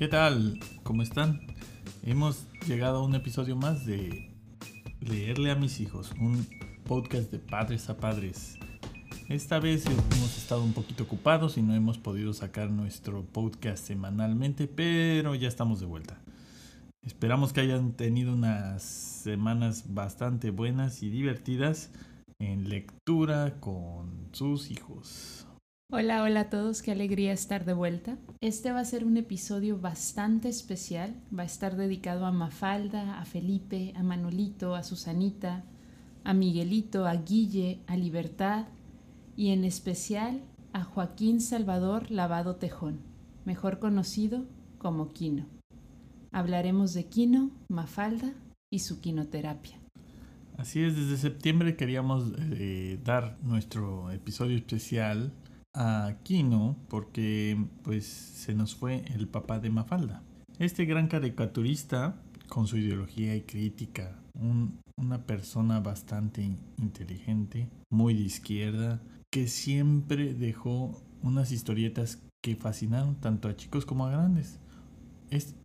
¿Qué 0.00 0.08
tal? 0.08 0.58
¿Cómo 0.82 1.02
están? 1.02 1.42
Hemos 2.02 2.46
llegado 2.66 3.00
a 3.00 3.04
un 3.04 3.14
episodio 3.14 3.54
más 3.54 3.84
de 3.84 4.30
Leerle 4.98 5.50
a 5.50 5.56
mis 5.56 5.78
hijos, 5.78 6.12
un 6.18 6.46
podcast 6.86 7.30
de 7.30 7.38
padres 7.38 7.90
a 7.90 7.98
padres. 7.98 8.56
Esta 9.28 9.60
vez 9.60 9.84
hemos 9.84 10.38
estado 10.38 10.64
un 10.64 10.72
poquito 10.72 11.02
ocupados 11.04 11.58
y 11.58 11.62
no 11.62 11.74
hemos 11.74 11.98
podido 11.98 12.32
sacar 12.32 12.70
nuestro 12.70 13.26
podcast 13.26 13.84
semanalmente, 13.84 14.68
pero 14.68 15.34
ya 15.34 15.48
estamos 15.48 15.80
de 15.80 15.86
vuelta. 15.86 16.18
Esperamos 17.02 17.52
que 17.52 17.60
hayan 17.60 17.92
tenido 17.92 18.32
unas 18.32 18.82
semanas 18.82 19.92
bastante 19.92 20.48
buenas 20.48 21.02
y 21.02 21.10
divertidas 21.10 21.90
en 22.38 22.70
lectura 22.70 23.60
con 23.60 24.30
sus 24.32 24.70
hijos. 24.70 25.46
Hola, 25.92 26.22
hola 26.22 26.42
a 26.42 26.50
todos, 26.50 26.82
qué 26.82 26.92
alegría 26.92 27.32
estar 27.32 27.64
de 27.64 27.72
vuelta. 27.72 28.16
Este 28.40 28.70
va 28.70 28.78
a 28.78 28.84
ser 28.84 29.04
un 29.04 29.16
episodio 29.16 29.76
bastante 29.76 30.48
especial, 30.48 31.16
va 31.36 31.42
a 31.42 31.46
estar 31.46 31.76
dedicado 31.76 32.26
a 32.26 32.30
Mafalda, 32.30 33.18
a 33.18 33.24
Felipe, 33.24 33.92
a 33.96 34.04
Manolito, 34.04 34.76
a 34.76 34.84
Susanita, 34.84 35.64
a 36.22 36.32
Miguelito, 36.32 37.06
a 37.06 37.14
Guille, 37.14 37.80
a 37.88 37.96
Libertad 37.96 38.66
y 39.36 39.50
en 39.50 39.64
especial 39.64 40.40
a 40.72 40.84
Joaquín 40.84 41.40
Salvador 41.40 42.08
Lavado 42.12 42.54
Tejón, 42.54 43.00
mejor 43.44 43.80
conocido 43.80 44.44
como 44.78 45.12
Quino. 45.12 45.46
Hablaremos 46.30 46.94
de 46.94 47.06
Quino, 47.06 47.50
Mafalda 47.68 48.32
y 48.70 48.78
su 48.78 49.00
quinoterapia. 49.00 49.76
Así 50.56 50.84
es, 50.84 50.94
desde 50.94 51.16
septiembre 51.16 51.74
queríamos 51.74 52.30
eh, 52.38 53.00
dar 53.02 53.38
nuestro 53.42 54.12
episodio 54.12 54.56
especial 54.56 55.32
a 55.74 56.16
Kino 56.22 56.76
porque 56.88 57.56
pues 57.82 58.06
se 58.06 58.54
nos 58.54 58.74
fue 58.74 59.04
el 59.14 59.28
papá 59.28 59.58
de 59.58 59.70
Mafalda. 59.70 60.22
Este 60.58 60.84
gran 60.84 61.08
caricaturista 61.08 62.20
con 62.48 62.66
su 62.66 62.76
ideología 62.76 63.34
y 63.36 63.42
crítica, 63.42 64.18
una 64.96 65.24
persona 65.24 65.80
bastante 65.80 66.42
inteligente, 66.78 67.70
muy 67.90 68.14
de 68.14 68.22
izquierda, 68.22 69.00
que 69.32 69.48
siempre 69.48 70.34
dejó 70.34 71.00
unas 71.22 71.52
historietas 71.52 72.20
que 72.42 72.56
fascinaron 72.56 73.20
tanto 73.20 73.48
a 73.48 73.56
chicos 73.56 73.86
como 73.86 74.06
a 74.06 74.10
grandes. 74.10 74.58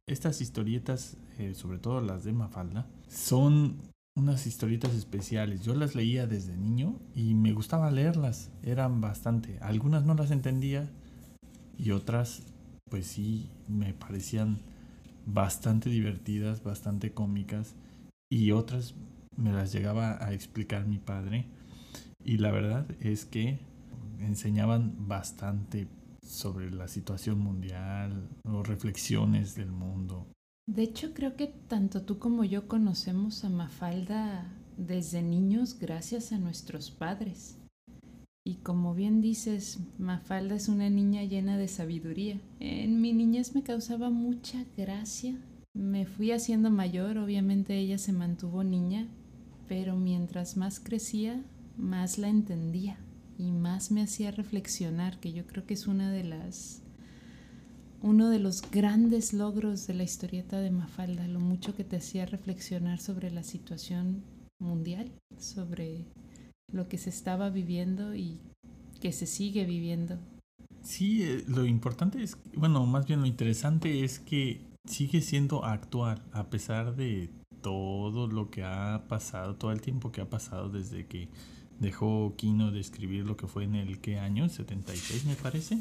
estas 0.07 0.41
historietas, 0.41 1.17
eh, 1.39 1.55
sobre 1.55 1.79
todo 1.79 1.99
las 1.99 2.23
de 2.23 2.33
Mafalda, 2.33 2.87
son 3.07 3.77
unas 4.15 4.47
historietas 4.47 4.93
especiales. 4.93 5.61
Yo 5.61 5.75
las 5.75 5.93
leía 5.93 6.25
desde 6.25 6.55
niño 6.55 6.99
y 7.13 7.33
me 7.33 7.53
gustaba 7.53 7.91
leerlas. 7.91 8.49
Eran 8.63 9.01
bastante. 9.01 9.59
Algunas 9.61 10.05
no 10.05 10.13
las 10.15 10.31
entendía 10.31 10.89
y 11.77 11.91
otras 11.91 12.43
pues 12.89 13.07
sí 13.07 13.49
me 13.67 13.93
parecían 13.93 14.59
bastante 15.25 15.89
divertidas, 15.89 16.63
bastante 16.63 17.11
cómicas 17.11 17.75
y 18.29 18.51
otras 18.51 18.95
me 19.35 19.51
las 19.51 19.73
llegaba 19.73 20.23
a 20.23 20.33
explicar 20.33 20.85
mi 20.85 20.97
padre 20.97 21.45
y 22.23 22.37
la 22.37 22.51
verdad 22.51 22.85
es 23.01 23.25
que 23.25 23.59
enseñaban 24.19 25.07
bastante 25.07 25.87
sobre 26.25 26.71
la 26.71 26.87
situación 26.87 27.39
mundial 27.39 28.29
o 28.45 28.63
reflexiones 28.63 29.55
del 29.55 29.71
mundo 29.71 30.27
de 30.67 30.83
hecho, 30.83 31.13
creo 31.13 31.35
que 31.35 31.47
tanto 31.47 32.01
tú 32.01 32.17
como 32.17 32.43
yo 32.43 32.67
conocemos 32.67 33.43
a 33.45 33.49
Mafalda 33.49 34.51
desde 34.77 35.21
niños 35.21 35.77
gracias 35.79 36.31
a 36.31 36.39
nuestros 36.39 36.91
padres. 36.91 37.57
Y 38.47 38.55
como 38.55 38.93
bien 38.93 39.21
dices, 39.21 39.79
Mafalda 39.97 40.55
es 40.55 40.67
una 40.67 40.89
niña 40.89 41.23
llena 41.23 41.57
de 41.57 41.67
sabiduría. 41.67 42.39
En 42.59 43.01
mi 43.01 43.13
niñez 43.13 43.55
me 43.55 43.63
causaba 43.63 44.09
mucha 44.09 44.65
gracia. 44.77 45.35
Me 45.73 46.05
fui 46.05 46.31
haciendo 46.31 46.69
mayor, 46.69 47.17
obviamente 47.17 47.77
ella 47.77 47.97
se 47.97 48.13
mantuvo 48.13 48.63
niña, 48.63 49.07
pero 49.67 49.95
mientras 49.95 50.57
más 50.57 50.79
crecía, 50.79 51.43
más 51.77 52.17
la 52.17 52.29
entendía 52.29 52.97
y 53.37 53.51
más 53.51 53.91
me 53.91 54.01
hacía 54.01 54.31
reflexionar, 54.31 55.19
que 55.19 55.33
yo 55.33 55.45
creo 55.45 55.65
que 55.65 55.73
es 55.73 55.87
una 55.87 56.11
de 56.11 56.23
las 56.23 56.81
uno 58.05 58.29
de 58.29 58.37
los 58.37 58.61
grandes 58.69 59.33
logros 59.33 59.87
de 59.87 59.95
la 59.95 60.03
historieta 60.03 60.59
de 60.59 60.69
Mafalda, 60.69 61.27
lo 61.27 61.39
mucho 61.39 61.75
que 61.75 61.83
te 61.83 61.97
hacía 61.97 62.27
reflexionar 62.27 62.99
sobre 62.99 63.31
la 63.31 63.41
situación 63.41 64.21
mundial, 64.59 65.11
sobre 65.39 66.05
lo 66.71 66.87
que 66.87 66.99
se 66.99 67.09
estaba 67.09 67.49
viviendo 67.49 68.15
y 68.15 68.37
que 69.01 69.11
se 69.11 69.25
sigue 69.25 69.65
viviendo. 69.65 70.19
Sí, 70.83 71.23
eh, 71.23 71.43
lo 71.47 71.65
importante 71.65 72.21
es, 72.21 72.37
bueno, 72.55 72.85
más 72.85 73.07
bien 73.07 73.21
lo 73.21 73.25
interesante 73.25 74.03
es 74.03 74.19
que 74.19 74.61
sigue 74.87 75.21
siendo 75.21 75.65
actual, 75.65 76.21
a 76.31 76.43
pesar 76.43 76.95
de 76.95 77.31
todo 77.63 78.27
lo 78.27 78.51
que 78.51 78.63
ha 78.63 79.05
pasado, 79.09 79.55
todo 79.55 79.71
el 79.71 79.81
tiempo 79.81 80.11
que 80.11 80.21
ha 80.21 80.29
pasado 80.29 80.69
desde 80.69 81.07
que 81.07 81.27
dejó 81.79 82.35
Kino 82.37 82.69
de 82.69 82.81
escribir 82.81 83.25
lo 83.25 83.35
que 83.35 83.47
fue 83.47 83.63
en 83.63 83.73
el 83.73 83.99
qué 83.99 84.19
año, 84.19 84.47
76 84.47 85.25
me 85.25 85.33
parece. 85.33 85.79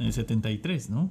En 0.00 0.06
el 0.06 0.14
73, 0.14 0.88
¿no? 0.88 1.10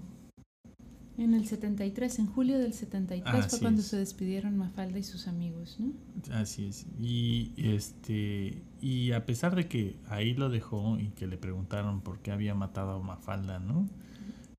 En 1.19 1.35
el 1.35 1.45
73, 1.45 2.17
en 2.17 2.25
julio 2.25 2.57
del 2.57 2.73
73 2.73 3.47
fue 3.47 3.59
cuando 3.59 3.83
se 3.83 3.97
despidieron 3.97 4.57
Mafalda 4.57 4.97
y 4.97 5.03
sus 5.03 5.27
amigos, 5.27 5.77
¿no? 5.79 5.94
Así 6.33 6.66
es. 6.66 6.88
Y 6.99 7.53
este 7.55 8.63
y 8.81 9.11
a 9.11 9.28
pesar 9.28 9.55
de 9.55 9.67
que 9.67 9.95
ahí 10.07 10.33
lo 10.33 10.49
dejó 10.49 10.97
y 10.97 11.09
que 11.09 11.28
le 11.28 11.38
preguntaron 11.38 12.01
por 12.01 12.19
qué 12.22 12.31
había 12.31 12.55
matado 12.55 12.94
a 12.94 12.99
Mafalda, 12.99 13.59
¿no? 13.59 13.88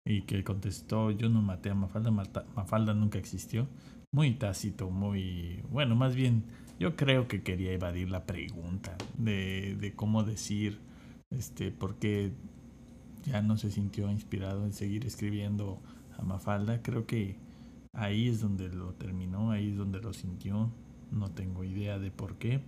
Y 0.05 0.23
que 0.23 0.45
contestó, 0.45 1.11
yo 1.11 1.29
no 1.29 1.43
maté 1.43 1.71
a 1.71 1.75
Mafalda, 1.75 2.13
Mafalda 2.13 2.95
nunca 2.95 3.19
existió. 3.19 3.67
Muy 4.13 4.35
tácito, 4.35 4.91
muy... 4.91 5.61
Bueno, 5.71 5.97
más 5.97 6.15
bien, 6.15 6.45
yo 6.79 6.95
creo 6.95 7.27
que 7.27 7.43
quería 7.43 7.73
evadir 7.73 8.11
la 8.11 8.27
pregunta 8.27 8.97
de, 9.19 9.77
de 9.81 9.93
cómo 9.95 10.23
decir, 10.23 10.79
este, 11.31 11.73
por 11.73 11.97
qué 11.97 12.33
ya 13.25 13.43
no 13.43 13.57
se 13.57 13.71
sintió 13.71 14.11
inspirado 14.11 14.65
en 14.65 14.73
seguir 14.73 15.07
escribiendo 15.07 15.81
a 16.19 16.23
Mafalda. 16.23 16.83
Creo 16.83 17.07
que 17.07 17.37
ahí 17.93 18.29
es 18.29 18.41
donde 18.41 18.69
lo 18.69 18.93
terminó, 18.95 19.51
ahí 19.51 19.71
es 19.71 19.77
donde 19.77 20.01
lo 20.01 20.13
sintió. 20.13 20.71
No 21.11 21.31
tengo 21.31 21.65
idea 21.65 21.99
de 21.99 22.11
por 22.11 22.37
qué. 22.37 22.61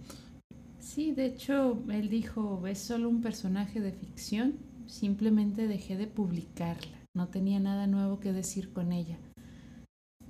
Sí, 0.79 1.13
de 1.13 1.27
hecho, 1.27 1.81
él 1.89 2.09
dijo, 2.09 2.67
es 2.67 2.79
solo 2.79 3.09
un 3.09 3.21
personaje 3.21 3.81
de 3.81 3.93
ficción, 3.93 4.55
simplemente 4.87 5.69
dejé 5.69 5.97
de 5.97 6.09
publicarla, 6.09 6.99
no 7.15 7.29
tenía 7.29 7.61
nada 7.61 7.87
nuevo 7.87 8.19
que 8.19 8.33
decir 8.33 8.73
con 8.73 8.91
ella. 8.91 9.17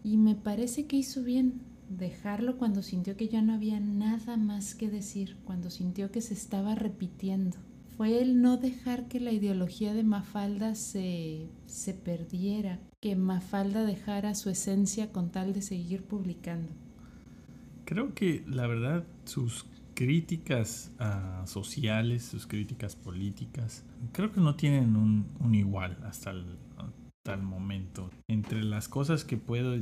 Y 0.04 0.18
me 0.18 0.34
parece 0.34 0.86
que 0.86 0.96
hizo 0.96 1.22
bien 1.22 1.62
dejarlo 1.88 2.58
cuando 2.58 2.82
sintió 2.82 3.16
que 3.16 3.28
ya 3.28 3.40
no 3.40 3.54
había 3.54 3.80
nada 3.80 4.36
más 4.36 4.74
que 4.74 4.90
decir, 4.90 5.38
cuando 5.44 5.70
sintió 5.70 6.10
que 6.10 6.20
se 6.20 6.34
estaba 6.34 6.74
repitiendo 6.74 7.56
fue 7.96 8.22
el 8.22 8.40
no 8.40 8.56
dejar 8.56 9.08
que 9.08 9.20
la 9.20 9.32
ideología 9.32 9.94
de 9.94 10.02
Mafalda 10.02 10.74
se, 10.74 11.46
se 11.66 11.94
perdiera, 11.94 12.78
que 13.00 13.16
Mafalda 13.16 13.84
dejara 13.84 14.34
su 14.34 14.50
esencia 14.50 15.12
con 15.12 15.30
tal 15.30 15.52
de 15.52 15.62
seguir 15.62 16.02
publicando. 16.04 16.72
Creo 17.84 18.14
que 18.14 18.44
la 18.46 18.66
verdad 18.66 19.04
sus 19.24 19.66
críticas 19.94 20.90
uh, 21.00 21.46
sociales, 21.46 22.24
sus 22.24 22.46
críticas 22.46 22.96
políticas, 22.96 23.84
creo 24.12 24.32
que 24.32 24.40
no 24.40 24.54
tienen 24.54 24.96
un, 24.96 25.26
un 25.40 25.54
igual 25.54 25.98
hasta 26.04 26.30
el, 26.30 26.44
hasta 26.76 27.34
el, 27.34 27.42
momento. 27.42 28.10
Entre 28.28 28.62
las 28.62 28.88
cosas 28.88 29.24
que 29.24 29.36
puedo, 29.36 29.76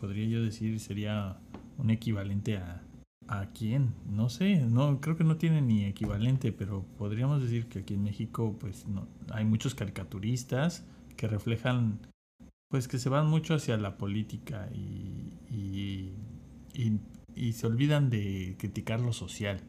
podría 0.00 0.26
yo 0.26 0.42
decir 0.42 0.78
sería 0.80 1.38
un 1.76 1.90
equivalente 1.90 2.56
a 2.56 2.82
¿A 3.28 3.50
quién? 3.52 3.92
No 4.10 4.30
sé, 4.30 4.56
no 4.56 5.02
creo 5.02 5.18
que 5.18 5.22
no 5.22 5.36
tiene 5.36 5.60
ni 5.60 5.84
equivalente, 5.84 6.50
pero 6.50 6.86
podríamos 6.96 7.42
decir 7.42 7.66
que 7.66 7.80
aquí 7.80 7.92
en 7.92 8.04
México 8.04 8.56
pues 8.58 8.88
no, 8.88 9.06
hay 9.30 9.44
muchos 9.44 9.74
caricaturistas 9.74 10.86
que 11.14 11.28
reflejan 11.28 12.00
pues 12.70 12.88
que 12.88 12.98
se 12.98 13.10
van 13.10 13.26
mucho 13.26 13.54
hacia 13.54 13.76
la 13.76 13.98
política 13.98 14.70
y, 14.74 15.34
y, 15.54 16.12
y, 17.34 17.52
se 17.52 17.66
olvidan 17.66 18.08
de 18.08 18.56
criticar 18.58 19.00
lo 19.00 19.12
social. 19.12 19.60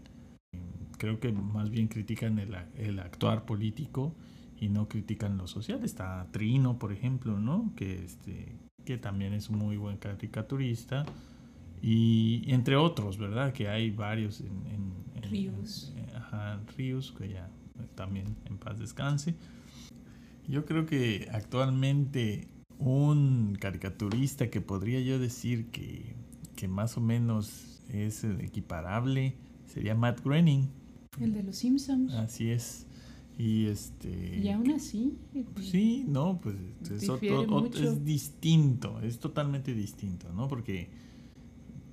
Creo 0.97 1.19
que 1.19 1.31
más 1.31 1.69
bien 1.69 1.87
critican 1.87 2.39
el, 2.39 2.55
el 2.77 2.99
actuar 2.99 3.45
político 3.45 4.15
y 4.59 4.69
no 4.69 4.87
critican 4.87 5.37
lo 5.37 5.47
social. 5.47 5.83
Está 5.83 6.27
Trino, 6.31 6.77
por 6.77 6.91
ejemplo, 6.91 7.39
¿no? 7.39 7.73
Que, 7.75 8.03
este, 8.03 8.55
que 8.85 8.97
también 8.97 9.33
es 9.33 9.49
un 9.49 9.59
muy 9.59 9.77
buen 9.77 9.97
caricaturista 9.97 11.05
y 11.81 12.43
entre 12.47 12.75
otros, 12.75 13.17
¿verdad? 13.17 13.53
Que 13.53 13.69
hay 13.69 13.91
varios 13.91 14.41
en... 14.41 14.47
en, 14.67 14.89
Ríos. 15.29 15.93
ajá, 16.15 16.59
Ríos, 16.75 17.13
que 17.15 17.29
ya 17.29 17.51
también 17.93 18.35
en 18.45 18.57
paz 18.57 18.79
descanse. 18.79 19.35
Yo 20.47 20.65
creo 20.65 20.87
que 20.87 21.27
actualmente 21.31 22.47
un 22.79 23.55
caricaturista 23.59 24.49
que 24.49 24.61
podría 24.61 25.01
yo 25.01 25.19
decir 25.19 25.67
que, 25.67 26.15
que 26.55 26.67
más 26.67 26.97
o 26.97 27.01
menos 27.01 27.83
es 27.89 28.23
equiparable 28.23 29.35
sería 29.65 29.93
Matt 29.93 30.21
Groening. 30.23 30.69
El 31.19 31.33
de 31.33 31.43
los 31.43 31.57
Simpsons. 31.57 32.13
Así 32.13 32.49
es. 32.49 32.87
Y 33.37 33.67
este. 33.67 34.39
Y 34.39 34.49
aún 34.49 34.71
así. 34.71 35.17
Sí, 35.61 36.05
no, 36.07 36.41
pues 36.41 36.55
es, 36.91 37.09
es 37.79 38.03
distinto, 38.03 38.99
es 39.01 39.19
totalmente 39.19 39.73
distinto, 39.73 40.31
¿no? 40.33 40.47
Porque 40.47 40.89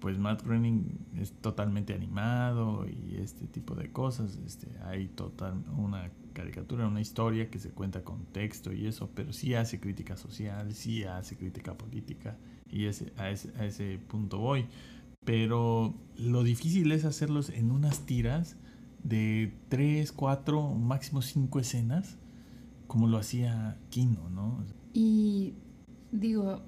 pues 0.01 0.19
Matt 0.19 0.43
Groening 0.43 0.85
es 1.17 1.33
totalmente 1.33 1.95
animado 1.95 2.87
y 2.87 3.17
este 3.17 3.47
tipo 3.47 3.75
de 3.75 3.91
cosas. 3.91 4.39
Este, 4.47 4.69
hay 4.85 5.09
total 5.09 5.65
una 5.77 6.11
caricatura, 6.33 6.87
una 6.87 7.01
historia 7.01 7.51
que 7.51 7.59
se 7.59 7.71
cuenta 7.71 8.05
con 8.05 8.27
texto 8.27 8.73
y 8.73 8.87
eso, 8.87 9.11
pero 9.15 9.33
sí 9.33 9.55
hace 9.55 9.81
crítica 9.81 10.17
social, 10.17 10.75
sí 10.75 11.05
hace 11.05 11.37
crítica 11.37 11.75
política 11.75 12.37
y 12.71 12.87
ese, 12.87 13.13
a, 13.17 13.31
ese, 13.31 13.53
a 13.59 13.65
ese 13.65 13.99
punto 14.09 14.39
voy. 14.39 14.67
Pero 15.25 15.95
lo 16.17 16.43
difícil 16.45 16.93
es 16.93 17.05
hacerlos 17.05 17.51
en 17.51 17.71
unas 17.71 18.07
tiras 18.07 18.57
de 19.03 19.53
3, 19.69 20.13
4, 20.13 20.75
máximo 20.75 21.23
5 21.23 21.59
escenas, 21.59 22.19
como 22.87 23.09
lo 23.09 23.19
hacía 23.19 23.79
Kino, 23.91 24.29
¿no? 24.31 24.65
Y 24.93 25.55
digo, 26.13 26.63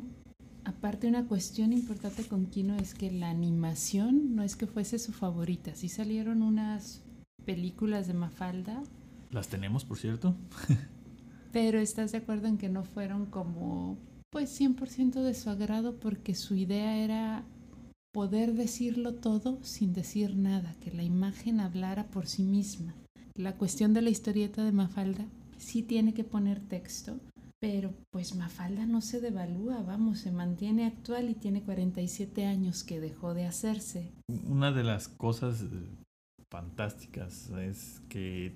aparte 0.65 1.09
una 1.09 1.27
cuestión 1.27 1.73
importante 1.73 2.25
con 2.25 2.47
Kino 2.47 2.77
es 2.77 2.95
que 2.95 3.11
la 3.11 3.31
animación 3.31 4.35
no 4.37 4.43
es 4.43 4.57
que 4.57 4.67
fuese 4.67 4.99
su 4.99 5.13
favorita. 5.13 5.75
Sí 5.75 5.89
salieron 5.89 6.43
unas 6.43 7.03
películas 7.45 8.07
de 8.07 8.15
Mafalda. 8.15 8.83
Las 9.31 9.49
tenemos, 9.49 9.85
por 9.85 9.99
cierto. 9.99 10.35
pero 11.53 11.79
estás 11.81 12.13
de 12.13 12.19
acuerdo 12.19 12.47
en 12.49 12.59
que 12.59 12.69
no 12.69 12.85
fueron 12.85 13.27
como 13.27 13.97
pues 14.31 14.61
100% 14.61 15.23
de 15.23 15.35
su 15.35 15.49
agrado 15.51 15.99
porque 15.99 16.35
su 16.35 16.55
idea 16.55 16.97
era 16.99 17.45
poder 18.13 18.55
decirlo 18.55 19.15
todo 19.15 19.59
sin 19.63 19.93
decir 19.93 20.37
nada, 20.37 20.75
que 20.81 20.91
la 20.91 21.03
imagen 21.03 21.61
hablara 21.61 22.05
por 22.07 22.27
sí 22.27 22.43
misma. 22.43 22.95
La 23.35 23.57
cuestión 23.57 23.95
de 23.95 24.03
la 24.03 24.11
historieta 24.11 24.65
de 24.65 24.73
Mafalda 24.73 25.27
sí 25.57 25.83
tiene 25.83 26.15
que 26.15 26.25
poner 26.25 26.61
texto, 26.61 27.19
pero 27.61 27.93
pues 28.11 28.35
Mafalda 28.35 28.87
no 28.87 29.01
se 29.01 29.21
devalúa, 29.21 29.83
vamos, 29.83 30.21
se 30.21 30.31
mantiene 30.31 30.87
actual 30.87 31.29
y 31.29 31.35
tiene 31.35 31.63
47 31.63 32.47
años 32.47 32.85
que 32.85 33.01
dejó 33.01 33.35
de 33.35 33.47
hacerse. 33.47 34.13
Una 34.47 34.71
de 34.71 34.85
las 34.85 35.09
cosas 35.09 35.63
eh, 35.63 35.67
fantásticas 36.51 37.51
es 37.51 38.01
que 38.09 38.55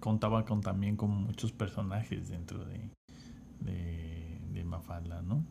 contaba 0.00 0.44
con 0.44 0.60
también 0.60 0.96
con 0.96 1.10
muchos 1.10 1.52
personajes 1.52 2.28
dentro 2.28 2.64
de, 2.64 2.90
Mafalda, 4.64 5.22
¿no? 5.22 5.44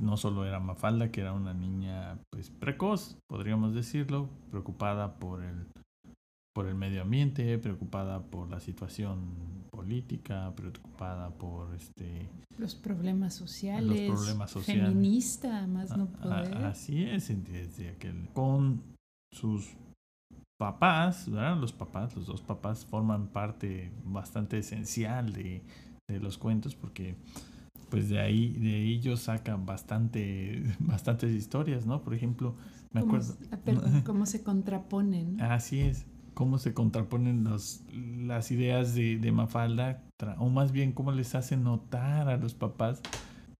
no 0.00 0.16
solo 0.16 0.44
era 0.44 0.58
Mafalda, 0.58 1.12
que 1.12 1.20
era 1.20 1.32
una 1.32 1.54
niña 1.54 2.18
pues 2.30 2.50
precoz, 2.50 3.16
podríamos 3.28 3.74
decirlo, 3.74 4.28
preocupada 4.50 5.14
por 5.14 5.44
el 5.44 5.66
por 6.54 6.66
el 6.66 6.74
medio 6.74 7.02
ambiente, 7.02 7.58
preocupada 7.58 8.22
por 8.22 8.50
la 8.50 8.60
situación 8.60 9.20
política, 9.70 10.52
preocupada 10.54 11.30
por 11.30 11.74
este 11.74 12.28
los 12.58 12.74
problemas 12.74 13.34
sociales, 13.34 14.08
los 14.08 14.18
problemas 14.18 14.50
sociales, 14.50 14.88
feminista, 14.88 15.66
más 15.66 15.96
no 15.96 16.06
poder. 16.06 16.54
así 16.58 17.04
es, 17.04 17.28
desde 17.44 17.90
aquel 17.90 18.28
con 18.34 18.82
sus 19.32 19.70
papás, 20.58 21.30
¿verdad? 21.30 21.56
Los 21.56 21.72
papás, 21.72 22.14
los 22.16 22.26
dos 22.26 22.42
papás 22.42 22.84
forman 22.84 23.28
parte 23.28 23.90
bastante 24.04 24.58
esencial 24.58 25.32
de, 25.32 25.62
de 26.08 26.20
los 26.20 26.36
cuentos 26.36 26.74
porque 26.74 27.16
pues 27.90 28.08
de 28.08 28.20
ahí, 28.20 28.52
de 28.52 28.84
ellos 28.84 29.20
sacan 29.20 29.66
bastante, 29.66 30.62
bastantes 30.78 31.32
historias, 31.32 31.86
¿no? 31.86 32.02
Por 32.02 32.14
ejemplo, 32.14 32.54
me 32.92 33.00
acuerdo. 33.00 33.34
Cómo 34.04 34.26
se 34.26 34.42
contraponen. 34.42 35.40
Así 35.40 35.80
es, 35.80 36.06
cómo 36.40 36.56
se 36.56 36.72
contraponen 36.72 37.44
los, 37.44 37.82
las 37.92 38.50
ideas 38.50 38.94
de, 38.94 39.30
Mafalda, 39.30 40.02
o 40.38 40.48
más 40.48 40.72
bien 40.72 40.92
cómo 40.92 41.12
les 41.12 41.34
hace 41.34 41.58
notar 41.58 42.30
a 42.30 42.38
los 42.38 42.54
papás 42.54 43.02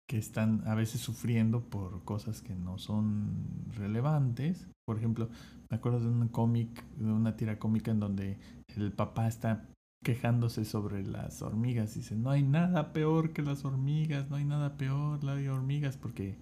que 0.09 0.17
están 0.17 0.67
a 0.67 0.75
veces 0.75 1.03
sufriendo 1.03 1.61
por 1.61 2.03
cosas 2.05 2.41
que 2.41 2.55
no 2.55 2.79
son 2.79 3.35
relevantes. 3.77 4.67
Por 4.87 4.97
ejemplo, 4.97 5.29
me 5.69 5.77
acuerdo 5.77 6.01
de 6.01 6.07
un 6.07 6.29
cómic, 6.29 6.83
de 6.97 7.13
una 7.13 7.37
tira 7.37 7.59
cómica 7.59 7.91
en 7.91 8.01
donde 8.01 8.39
el 8.75 8.93
papá 8.93 9.29
está 9.29 9.69
quejándose 10.03 10.65
sobre 10.65 11.03
las 11.05 11.43
hormigas. 11.43 11.93
Dice, 11.93 12.17
no 12.17 12.31
hay 12.31 12.43
nada 12.43 12.95
peor 12.95 13.35
que 13.35 13.43
las 13.43 13.67
hormigas, 13.67 14.31
no 14.31 14.37
hay 14.37 14.47
nada 14.47 14.79
peor, 14.79 15.23
la 15.23 15.35
hay 15.35 15.49
hormigas, 15.49 15.99
porque 15.99 16.39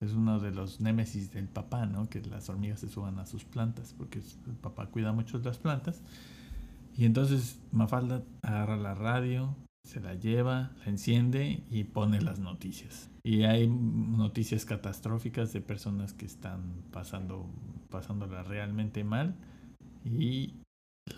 es 0.00 0.12
uno 0.12 0.40
de 0.40 0.50
los 0.50 0.80
némesis 0.80 1.30
del 1.30 1.46
papá, 1.46 1.84
¿no? 1.86 2.08
Que 2.08 2.22
las 2.22 2.48
hormigas 2.48 2.80
se 2.80 2.88
suban 2.88 3.18
a 3.18 3.26
sus 3.26 3.44
plantas, 3.44 3.94
porque 3.96 4.20
el 4.46 4.54
papá 4.54 4.86
cuida 4.86 5.12
mucho 5.12 5.38
de 5.38 5.44
las 5.44 5.58
plantas. 5.58 6.02
Y 6.96 7.04
entonces 7.04 7.58
Mafalda 7.70 8.22
agarra 8.42 8.76
la 8.76 8.94
radio, 8.94 9.54
se 9.84 10.00
la 10.00 10.14
lleva, 10.14 10.72
la 10.78 10.86
enciende 10.86 11.62
y 11.70 11.84
pone 11.84 12.20
las 12.22 12.38
noticias. 12.38 13.10
Y 13.22 13.42
hay 13.42 13.68
noticias 13.68 14.64
catastróficas 14.64 15.52
de 15.52 15.60
personas 15.60 16.14
que 16.14 16.24
están 16.24 16.82
pasando, 16.90 17.46
pasándola 17.90 18.42
realmente 18.42 19.04
mal. 19.04 19.34
Y 20.04 20.54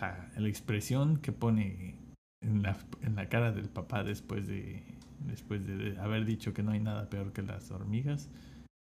la, 0.00 0.28
expresión 0.48 1.18
que 1.18 1.30
pone 1.30 1.94
en 2.42 2.62
la, 2.62 2.76
en 3.02 3.14
la, 3.14 3.28
cara 3.28 3.52
del 3.52 3.68
papá 3.68 4.02
después 4.02 4.48
de 4.48 4.82
después 5.20 5.64
de 5.64 5.96
haber 6.00 6.24
dicho 6.24 6.52
que 6.52 6.64
no 6.64 6.72
hay 6.72 6.80
nada 6.80 7.08
peor 7.08 7.32
que 7.32 7.42
las 7.42 7.70
hormigas 7.70 8.28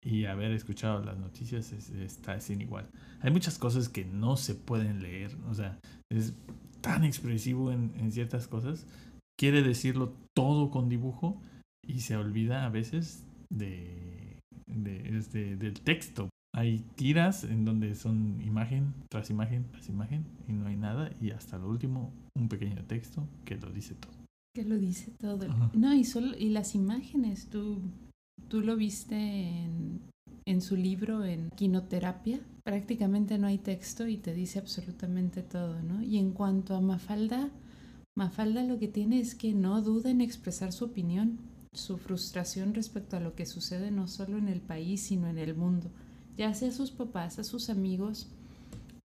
y 0.04 0.24
haber 0.26 0.52
escuchado 0.52 1.04
las 1.04 1.18
noticias 1.18 1.72
está 1.72 2.40
sin 2.40 2.60
igual. 2.60 2.88
Hay 3.20 3.30
muchas 3.30 3.58
cosas 3.58 3.88
que 3.88 4.04
no 4.04 4.36
se 4.36 4.54
pueden 4.54 5.02
leer, 5.02 5.36
o 5.48 5.54
sea, 5.54 5.78
es 6.10 6.34
tan 6.80 7.04
expresivo 7.04 7.72
en, 7.72 7.92
en 7.96 8.12
ciertas 8.12 8.46
cosas, 8.46 8.86
quiere 9.38 9.62
decirlo 9.62 10.14
todo 10.34 10.70
con 10.70 10.88
dibujo 10.88 11.40
y 11.86 12.00
se 12.00 12.16
olvida 12.16 12.64
a 12.64 12.68
veces 12.68 13.24
de, 13.50 14.38
de, 14.66 15.18
este, 15.18 15.56
del 15.56 15.80
texto 15.80 16.28
hay 16.54 16.80
tiras 16.96 17.44
en 17.44 17.64
donde 17.64 17.94
son 17.94 18.40
imagen 18.42 18.94
tras 19.10 19.30
imagen 19.30 19.66
tras 19.70 19.88
imagen 19.88 20.24
y 20.48 20.52
no 20.52 20.66
hay 20.66 20.76
nada 20.76 21.10
y 21.20 21.30
hasta 21.30 21.58
lo 21.58 21.68
último 21.68 22.12
un 22.36 22.48
pequeño 22.48 22.82
texto 22.84 23.28
que 23.44 23.56
lo 23.56 23.70
dice 23.70 23.94
todo. 23.94 24.12
Que 24.54 24.64
lo 24.64 24.78
dice 24.78 25.12
todo. 25.20 25.46
No, 25.74 25.94
y 25.94 26.04
solo 26.04 26.36
y 26.36 26.48
las 26.48 26.74
imágenes, 26.74 27.48
tú 27.48 27.80
tú 28.48 28.60
lo 28.60 28.76
viste 28.76 29.16
en, 29.16 30.00
en 30.46 30.60
su 30.60 30.76
libro 30.76 31.24
en 31.24 31.50
Quinoterapia, 31.50 32.40
prácticamente 32.64 33.38
no 33.38 33.46
hay 33.46 33.58
texto 33.58 34.06
y 34.06 34.16
te 34.16 34.34
dice 34.34 34.58
absolutamente 34.58 35.42
todo, 35.42 35.82
¿no? 35.82 36.02
Y 36.02 36.18
en 36.18 36.32
cuanto 36.32 36.74
a 36.74 36.80
Mafalda, 36.80 37.50
Mafalda 38.16 38.62
lo 38.62 38.78
que 38.78 38.88
tiene 38.88 39.20
es 39.20 39.34
que 39.34 39.52
no 39.54 39.82
duda 39.82 40.10
en 40.10 40.20
expresar 40.20 40.72
su 40.72 40.86
opinión, 40.86 41.38
su 41.72 41.98
frustración 41.98 42.74
respecto 42.74 43.16
a 43.16 43.20
lo 43.20 43.34
que 43.34 43.46
sucede 43.46 43.90
no 43.90 44.08
solo 44.08 44.38
en 44.38 44.48
el 44.48 44.60
país, 44.60 45.02
sino 45.02 45.28
en 45.28 45.38
el 45.38 45.54
mundo 45.54 45.90
ya 46.38 46.54
sea 46.54 46.68
a 46.68 46.72
sus 46.72 46.92
papás, 46.92 47.38
a 47.40 47.44
sus 47.44 47.68
amigos 47.68 48.28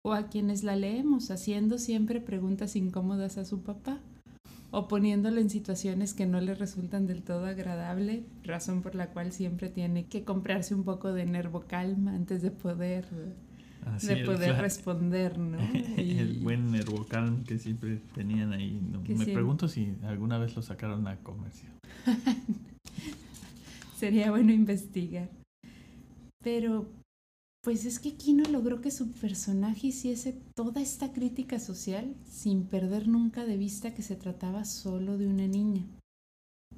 o 0.03 0.13
a 0.13 0.29
quienes 0.29 0.63
la 0.63 0.75
leemos, 0.75 1.32
haciendo 1.32 1.79
siempre 1.79 2.22
preguntas 2.22 2.75
incómodas 2.75 3.39
a 3.39 3.46
su 3.46 3.63
papá 3.63 4.00
o 4.75 4.89
poniéndolo 4.89 5.39
en 5.39 5.50
situaciones 5.50 6.13
que 6.13 6.25
no 6.25 6.41
le 6.41 6.53
resultan 6.53 7.08
del 7.08 7.24
todo 7.24 7.46
agradable, 7.46 8.25
razón 8.44 8.82
por 8.82 8.94
la 8.94 9.08
cual 9.08 9.32
siempre 9.32 9.70
tiene 9.70 10.08
que 10.08 10.25
comprarse 10.25 10.75
un 10.75 10.84
poco 10.84 11.13
de 11.13 11.25
nervo 11.25 11.63
calma 11.65 12.13
antes 12.13 12.41
de 12.41 12.51
poder 12.51 13.05
de 14.01 14.25
poder 14.25 14.58
responder, 14.58 15.38
¿no? 15.38 15.60
el 15.98 16.39
buen 16.41 16.74
nervocalm 16.74 17.46
que 17.46 17.58
siempre 17.58 18.01
tenían 18.13 18.51
ahí. 18.51 18.82
Me 19.08 19.25
pregunto 19.27 19.70
si 19.70 19.96
alguna 20.03 20.39
vez 20.39 20.58
lo 20.58 20.62
sacaron 20.62 21.08
a 21.08 21.15
comercio. 21.20 21.70
Sería 23.96 24.29
bueno 24.29 24.51
investigar. 24.51 25.29
Pero 26.44 26.86
pues 27.65 27.84
es 27.86 28.00
que 28.00 28.13
Kino 28.13 28.43
logró 28.51 28.79
que 28.79 28.91
su 28.91 29.10
personaje 29.10 29.88
hiciese 29.88 30.39
toda 30.53 30.81
esta 30.81 31.12
crítica 31.12 31.57
social 31.57 32.13
sin 32.29 32.65
perder 32.65 33.07
nunca 33.07 33.43
de 33.43 33.57
vista 33.57 33.95
que 33.95 34.03
se 34.03 34.15
trataba 34.15 34.65
solo 34.65 35.17
de 35.17 35.25
una 35.25 35.48
niña. 35.48 35.84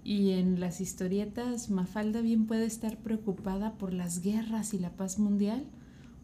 Y 0.06 0.32
en 0.32 0.62
las 0.62 0.80
historietas, 0.80 1.70
Mafalda 1.70 2.22
bien 2.22 2.48
puede 2.48 2.66
estar 2.66 3.00
preocupada 3.00 3.74
por 3.74 3.92
las 3.92 4.22
guerras 4.22 4.74
y 4.74 4.80
la 4.80 4.92
paz 4.92 5.20
mundial, 5.20 5.66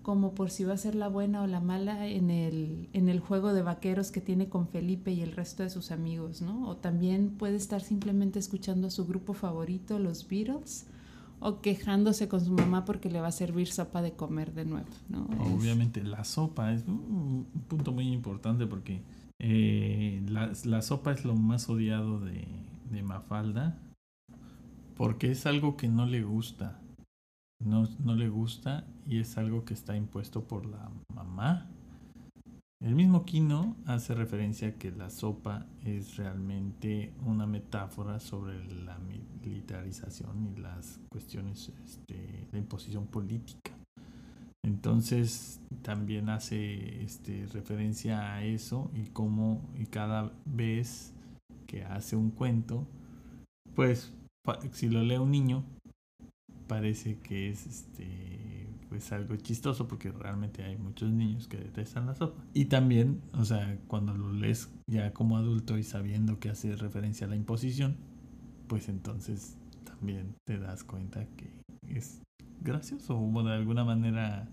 como 0.01 0.34
por 0.34 0.50
si 0.50 0.63
va 0.63 0.75
a 0.75 0.77
ser 0.77 0.96
la 0.96 1.10
buena 1.10 1.41
o 1.41 1.48
la 1.48 1.60
mala 1.60 2.08
en 2.08 2.29
el, 2.29 2.88
en 2.93 3.10
el 3.10 3.20
juego 3.20 3.51
de 3.51 3.63
vaqueros 3.63 4.12
que 4.12 4.22
tiene 4.22 4.48
con 4.48 4.70
Felipe 4.70 5.12
y 5.12 5.20
el 5.20 5.34
resto 5.34 5.63
de 5.63 5.72
sus 5.72 5.91
amigos, 5.91 6.41
¿no? 6.41 6.70
O 6.70 6.77
también 6.77 7.32
puede 7.32 7.58
estar 7.58 7.82
simplemente 7.82 8.39
escuchando 8.39 8.88
a 8.88 8.91
su 8.91 9.05
grupo 9.05 9.34
favorito, 9.34 10.00
los 10.00 10.25
Beatles, 10.25 10.86
o 11.44 11.60
quejándose 11.60 12.30
con 12.30 12.44
su 12.44 12.54
mamá 12.54 12.86
porque 12.86 13.10
le 13.10 13.20
va 13.20 13.28
a 13.28 13.32
servir 13.32 13.68
sopa 13.68 14.02
de 14.02 14.14
comer 14.14 14.54
de 14.54 14.64
nuevo. 14.64 14.88
¿no? 15.10 15.28
Obviamente, 15.54 16.02
la 16.02 16.24
sopa 16.24 16.72
es 16.72 16.86
un 16.88 17.46
punto 17.68 17.92
muy 17.92 18.14
importante 18.14 18.66
porque 18.66 19.02
eh, 19.40 20.24
la, 20.30 20.82
sopa 20.82 21.12
es 21.12 21.26
lo 21.26 21.36
más 21.36 21.68
odiado 21.70 22.22
de, 22.22 22.48
de, 22.90 23.04
Mafalda 23.04 23.78
porque 24.96 25.32
es 25.32 25.46
algo 25.46 25.76
que 25.76 25.90
no 25.90 26.06
le 26.06 26.24
gusta. 26.24 26.80
No, 27.60 27.90
no 28.00 28.16
le 28.16 28.30
gusta 28.30 28.88
y 29.06 29.20
es 29.20 29.38
algo 29.38 29.66
que 29.66 29.74
está 29.74 29.98
impuesto 29.98 30.46
por 30.48 30.66
la 30.66 30.90
mamá. 31.14 31.70
El 32.84 32.96
mismo 32.96 33.24
Kino 33.24 33.78
hace 33.86 34.13
referencia 34.13 34.78
que 34.78 34.92
la 34.92 35.10
sopa 35.10 35.66
es 35.86 36.18
realmente 36.18 37.13
una 37.25 37.48
metáfora 37.48 38.20
sobre 38.20 38.62
la 38.84 38.98
militarización 39.00 40.54
y 40.54 40.60
las 40.60 41.00
cuestiones 41.08 41.72
este, 41.86 42.46
de 42.52 42.58
imposición 42.58 43.08
política. 43.08 43.72
Entonces 44.66 45.62
también 45.82 46.28
hace 46.28 47.02
este, 47.02 47.48
referencia 47.54 48.34
a 48.34 48.44
eso 48.44 48.92
y 48.94 49.06
cómo 49.12 49.62
y 49.80 49.86
cada 49.86 50.34
vez 50.44 51.13
que 51.68 51.86
hace 51.86 52.18
un 52.18 52.32
cuento, 52.32 52.86
pues 53.75 54.12
si 54.74 54.90
lo 54.90 55.04
lee 55.04 55.20
un 55.20 55.32
niño, 55.32 55.63
parece 56.68 57.18
que 57.20 57.50
es 57.50 57.66
este 57.66 58.62
pues 58.94 59.12
algo 59.12 59.36
chistoso 59.38 59.88
porque 59.88 60.12
realmente 60.12 60.64
hay 60.64 60.78
muchos 60.78 61.12
niños 61.12 61.48
que 61.48 61.58
detestan 61.58 62.06
la 62.06 62.14
sopa. 62.14 62.44
Y 62.54 62.66
también, 62.66 63.22
o 63.34 63.44
sea, 63.44 63.80
cuando 63.88 64.14
lo 64.14 64.32
lees 64.32 64.70
ya 64.86 65.12
como 65.14 65.36
adulto 65.36 65.80
y 65.80 65.84
sabiendo 65.84 66.40
que 66.40 66.50
hace 66.50 66.76
referencia 66.76 67.26
a 67.26 67.30
la 67.32 67.36
imposición, 67.36 67.96
pues 68.68 68.90
entonces 68.90 69.56
también 69.84 70.36
te 70.46 70.60
das 70.60 70.84
cuenta 70.84 71.26
que 71.38 71.50
es 71.88 72.22
gracioso 72.62 73.18
o 73.20 73.44
de 73.44 73.54
alguna 73.54 73.84
manera 73.84 74.48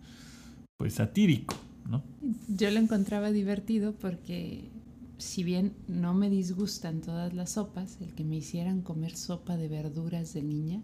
pues 0.78 0.94
satírico, 0.94 1.54
¿no? 1.86 2.02
Yo 2.48 2.70
lo 2.70 2.80
encontraba 2.80 3.30
divertido 3.32 3.92
porque 3.92 4.70
si 5.18 5.44
bien 5.44 5.74
no 5.86 6.14
me 6.14 6.30
disgustan 6.30 7.02
todas 7.02 7.34
las 7.34 7.50
sopas, 7.50 7.98
el 8.00 8.14
que 8.14 8.24
me 8.24 8.36
hicieran 8.36 8.80
comer 8.80 9.14
sopa 9.16 9.58
de 9.58 9.68
verduras 9.68 10.32
de 10.32 10.42
niña 10.42 10.82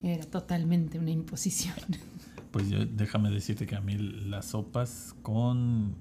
era 0.00 0.24
totalmente 0.24 1.00
una 1.00 1.10
imposición. 1.10 1.74
Pues 2.50 2.68
yo, 2.70 2.84
déjame 2.86 3.30
decirte 3.30 3.66
que 3.66 3.76
a 3.76 3.80
mí 3.80 3.96
las 3.98 4.46
sopas 4.46 5.14
con 5.22 5.94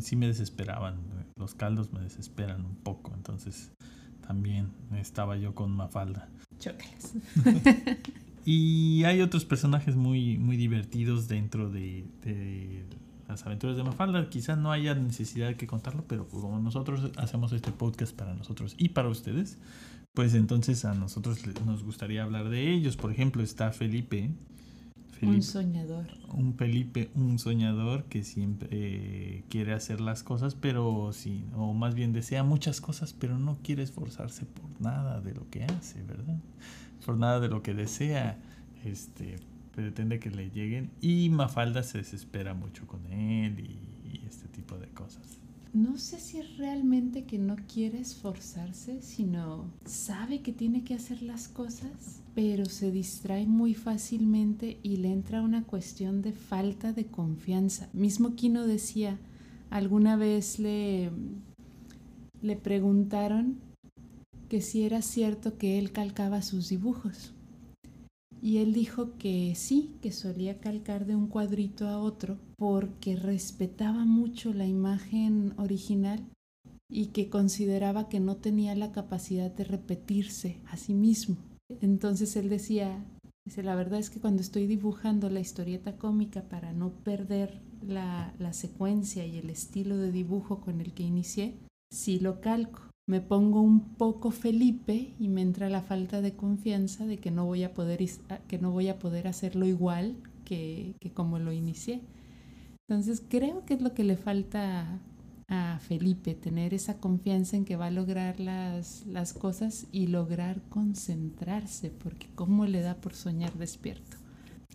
sí 0.00 0.16
me 0.16 0.26
desesperaban, 0.26 0.96
los 1.36 1.54
caldos 1.54 1.92
me 1.92 2.00
desesperan 2.00 2.64
un 2.64 2.76
poco, 2.76 3.12
entonces 3.14 3.72
también 4.26 4.70
estaba 4.96 5.36
yo 5.36 5.54
con 5.54 5.70
Mafalda. 5.70 6.28
Chócalas. 6.58 7.14
y 8.44 9.04
hay 9.04 9.20
otros 9.20 9.44
personajes 9.44 9.96
muy, 9.96 10.36
muy 10.38 10.56
divertidos 10.56 11.28
dentro 11.28 11.70
de, 11.70 12.04
de 12.24 12.84
las 13.28 13.46
aventuras 13.46 13.76
de 13.76 13.84
Mafalda. 13.84 14.28
Quizás 14.28 14.58
no 14.58 14.72
haya 14.72 14.94
necesidad 14.94 15.48
de 15.48 15.56
que 15.56 15.66
contarlo, 15.66 16.04
pero 16.08 16.26
como 16.26 16.58
nosotros 16.58 17.12
hacemos 17.16 17.52
este 17.52 17.70
podcast 17.70 18.16
para 18.16 18.34
nosotros 18.34 18.74
y 18.78 18.90
para 18.90 19.08
ustedes, 19.08 19.58
pues 20.14 20.34
entonces 20.34 20.84
a 20.84 20.94
nosotros 20.94 21.38
nos 21.64 21.84
gustaría 21.84 22.24
hablar 22.24 22.48
de 22.48 22.72
ellos. 22.72 22.96
Por 22.96 23.12
ejemplo, 23.12 23.42
está 23.42 23.70
Felipe. 23.70 24.30
Un 25.22 25.42
soñador. 25.42 26.06
Un 26.32 26.54
Felipe, 26.54 27.10
un 27.14 27.38
soñador 27.38 28.04
que 28.04 28.22
siempre 28.22 28.68
eh, 28.70 29.44
quiere 29.48 29.72
hacer 29.72 30.00
las 30.00 30.22
cosas, 30.22 30.54
pero 30.54 31.10
sí, 31.12 31.44
o 31.54 31.72
más 31.74 31.94
bien 31.94 32.12
desea 32.12 32.42
muchas 32.42 32.80
cosas, 32.80 33.12
pero 33.12 33.38
no 33.38 33.58
quiere 33.62 33.82
esforzarse 33.82 34.46
por 34.46 34.80
nada 34.80 35.20
de 35.20 35.34
lo 35.34 35.48
que 35.50 35.64
hace, 35.64 36.02
¿verdad? 36.02 36.38
Por 37.04 37.16
nada 37.16 37.40
de 37.40 37.48
lo 37.48 37.62
que 37.62 37.74
desea. 37.74 38.38
Este, 38.84 39.36
pretende 39.74 40.18
que 40.18 40.30
le 40.30 40.50
lleguen 40.50 40.90
y 41.00 41.28
Mafalda 41.30 41.82
se 41.82 41.98
desespera 41.98 42.54
mucho 42.54 42.86
con 42.86 43.06
él 43.06 43.58
y 43.60 44.26
este 44.26 44.48
tipo 44.48 44.76
de 44.76 44.88
cosas 44.88 45.37
no 45.72 45.98
sé 45.98 46.18
si 46.18 46.38
es 46.38 46.56
realmente 46.56 47.24
que 47.24 47.38
no 47.38 47.56
quiere 47.72 48.00
esforzarse, 48.00 49.02
sino 49.02 49.70
sabe 49.84 50.40
que 50.40 50.52
tiene 50.52 50.82
que 50.82 50.94
hacer 50.94 51.22
las 51.22 51.48
cosas, 51.48 52.22
pero 52.34 52.66
se 52.66 52.90
distrae 52.90 53.46
muy 53.46 53.74
fácilmente 53.74 54.78
y 54.82 54.96
le 54.96 55.12
entra 55.12 55.42
una 55.42 55.64
cuestión 55.64 56.22
de 56.22 56.32
falta 56.32 56.92
de 56.92 57.06
confianza. 57.06 57.88
Mismo 57.92 58.34
Kino 58.34 58.66
decía, 58.66 59.18
alguna 59.70 60.16
vez 60.16 60.58
le, 60.58 61.10
le 62.40 62.56
preguntaron 62.56 63.58
que 64.48 64.62
si 64.62 64.84
era 64.84 65.02
cierto 65.02 65.58
que 65.58 65.78
él 65.78 65.92
calcaba 65.92 66.42
sus 66.42 66.68
dibujos. 66.70 67.34
Y 68.40 68.58
él 68.58 68.72
dijo 68.72 69.16
que 69.18 69.54
sí, 69.56 69.90
que 70.00 70.12
solía 70.12 70.60
calcar 70.60 71.06
de 71.06 71.16
un 71.16 71.26
cuadrito 71.26 71.88
a 71.88 71.98
otro 71.98 72.38
porque 72.56 73.16
respetaba 73.16 74.04
mucho 74.04 74.52
la 74.52 74.66
imagen 74.66 75.54
original 75.56 76.24
y 76.90 77.06
que 77.06 77.28
consideraba 77.28 78.08
que 78.08 78.20
no 78.20 78.36
tenía 78.36 78.74
la 78.74 78.92
capacidad 78.92 79.50
de 79.50 79.64
repetirse 79.64 80.60
a 80.70 80.76
sí 80.76 80.94
mismo. 80.94 81.36
Entonces 81.80 82.36
él 82.36 82.48
decía, 82.48 83.04
dice, 83.44 83.62
la 83.62 83.74
verdad 83.74 83.98
es 83.98 84.08
que 84.08 84.20
cuando 84.20 84.40
estoy 84.40 84.66
dibujando 84.66 85.28
la 85.28 85.40
historieta 85.40 85.96
cómica 85.96 86.42
para 86.42 86.72
no 86.72 86.90
perder 86.90 87.60
la, 87.86 88.34
la 88.38 88.52
secuencia 88.52 89.26
y 89.26 89.36
el 89.38 89.50
estilo 89.50 89.98
de 89.98 90.12
dibujo 90.12 90.60
con 90.60 90.80
el 90.80 90.94
que 90.94 91.02
inicié, 91.02 91.58
sí 91.90 92.20
lo 92.20 92.40
calco 92.40 92.87
me 93.08 93.22
pongo 93.22 93.62
un 93.62 93.80
poco 93.94 94.30
Felipe 94.30 95.14
y 95.18 95.28
me 95.28 95.40
entra 95.40 95.70
la 95.70 95.80
falta 95.80 96.20
de 96.20 96.36
confianza 96.36 97.06
de 97.06 97.16
que 97.16 97.30
no 97.30 97.46
voy 97.46 97.64
a 97.64 97.72
poder, 97.72 98.00
que 98.46 98.58
no 98.58 98.70
voy 98.70 98.88
a 98.88 98.98
poder 98.98 99.26
hacerlo 99.26 99.64
igual 99.64 100.16
que, 100.44 100.94
como 101.14 101.38
lo 101.38 101.52
inicié. 101.52 102.02
Entonces 102.86 103.22
creo 103.26 103.64
que 103.64 103.74
es 103.74 103.80
lo 103.80 103.94
que 103.94 104.04
le 104.04 104.18
falta 104.18 105.00
a 105.48 105.78
Felipe, 105.78 106.34
tener 106.34 106.74
esa 106.74 107.00
confianza 107.00 107.56
en 107.56 107.64
que 107.64 107.76
va 107.76 107.86
a 107.86 107.90
lograr 107.90 108.40
las, 108.40 109.06
las 109.06 109.32
cosas 109.32 109.86
y 109.90 110.08
lograr 110.08 110.60
concentrarse, 110.68 111.90
porque 111.90 112.26
cómo 112.34 112.66
le 112.66 112.82
da 112.82 112.96
por 112.96 113.14
soñar 113.14 113.54
despierto. 113.54 114.18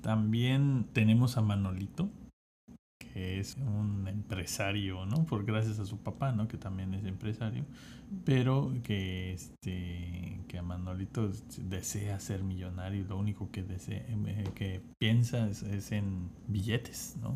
También 0.01 0.87
tenemos 0.91 1.37
a 1.37 1.43
Manolito, 1.43 2.09
que 3.13 3.39
es 3.39 3.57
un 3.57 4.07
empresario, 4.07 5.05
¿no? 5.05 5.23
Por 5.25 5.45
gracias 5.45 5.77
a 5.79 5.85
su 5.85 5.97
papá, 5.99 6.31
¿no? 6.31 6.47
Que 6.47 6.57
también 6.57 6.95
es 6.95 7.05
empresario, 7.05 7.63
pero 8.25 8.73
que 8.83 9.33
este 9.33 10.39
que 10.47 10.61
Manolito 10.61 11.31
desea 11.57 12.19
ser 12.19 12.43
millonario 12.43 13.01
y 13.01 13.03
lo 13.05 13.17
único 13.17 13.51
que 13.51 13.63
desea, 13.63 13.97
eh, 14.07 14.43
que 14.55 14.81
piensa 14.97 15.47
es, 15.47 15.91
en 15.91 16.29
billetes, 16.47 17.15
¿no? 17.21 17.35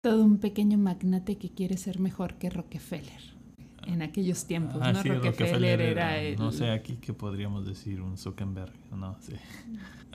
Todo 0.00 0.24
un 0.24 0.38
pequeño 0.38 0.78
magnate 0.78 1.36
que 1.36 1.50
quiere 1.50 1.76
ser 1.76 1.98
mejor 2.00 2.34
que 2.34 2.50
Rockefeller 2.50 3.37
en 3.86 4.02
aquellos 4.02 4.44
tiempos, 4.46 4.78
ah, 4.82 4.92
¿no? 4.92 5.02
Rockefeller, 5.02 5.80
era, 5.80 6.18
el... 6.18 6.36
No 6.36 6.52
sé, 6.52 6.70
aquí 6.70 6.96
que 6.96 7.12
podríamos 7.12 7.66
decir 7.66 8.00
un 8.00 8.16
Zuckerberg, 8.16 8.72
no 8.94 9.16
sé. 9.20 9.38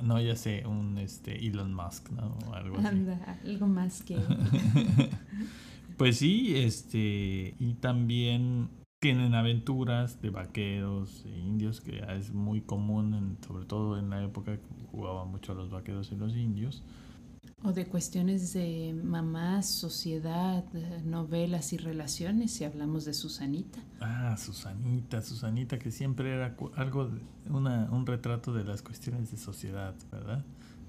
No, 0.02 0.20
ya 0.20 0.36
sé, 0.36 0.66
un 0.66 0.98
este 0.98 1.46
Elon 1.48 1.74
Musk, 1.74 2.10
¿no? 2.10 2.36
O 2.48 2.54
algo 2.56 2.78
Anda, 2.80 3.38
algo 3.46 3.68
más 3.68 4.02
que... 4.02 4.18
pues 5.98 6.18
sí, 6.18 6.58
este, 6.58 7.56
y 7.58 7.76
también 7.80 8.70
tienen 9.00 9.36
aventuras 9.36 10.22
de 10.22 10.30
vaqueros 10.30 11.26
e 11.26 11.38
indios, 11.38 11.80
que 11.80 12.04
es 12.18 12.34
muy 12.34 12.62
común, 12.62 13.38
sobre 13.46 13.66
todo 13.66 14.00
en 14.00 14.10
la 14.10 14.24
época 14.24 14.58
que 14.58 14.64
jugaban 14.92 15.30
mucho 15.30 15.54
los 15.54 15.70
vaqueros 15.70 16.12
y 16.12 16.16
los 16.16 16.36
indios. 16.36 16.84
O 17.66 17.72
de 17.72 17.86
cuestiones 17.86 18.52
de 18.52 18.94
mamás, 19.04 19.68
sociedad, 19.68 20.66
novelas 21.06 21.72
y 21.72 21.78
relaciones, 21.78 22.52
si 22.52 22.66
hablamos 22.66 23.06
de 23.06 23.14
Susanita. 23.14 23.80
Ah, 24.02 24.36
Susanita, 24.38 25.22
Susanita, 25.22 25.80
que 25.80 25.90
siempre 25.90 26.34
era 26.34 26.58
algo, 26.76 27.10
una, 27.50 27.90
un 27.90 28.06
retrato 28.06 28.52
de 28.52 28.66
las 28.66 28.82
cuestiones 28.82 29.32
de 29.32 29.38
sociedad, 29.38 29.96
¿verdad? 30.12 30.44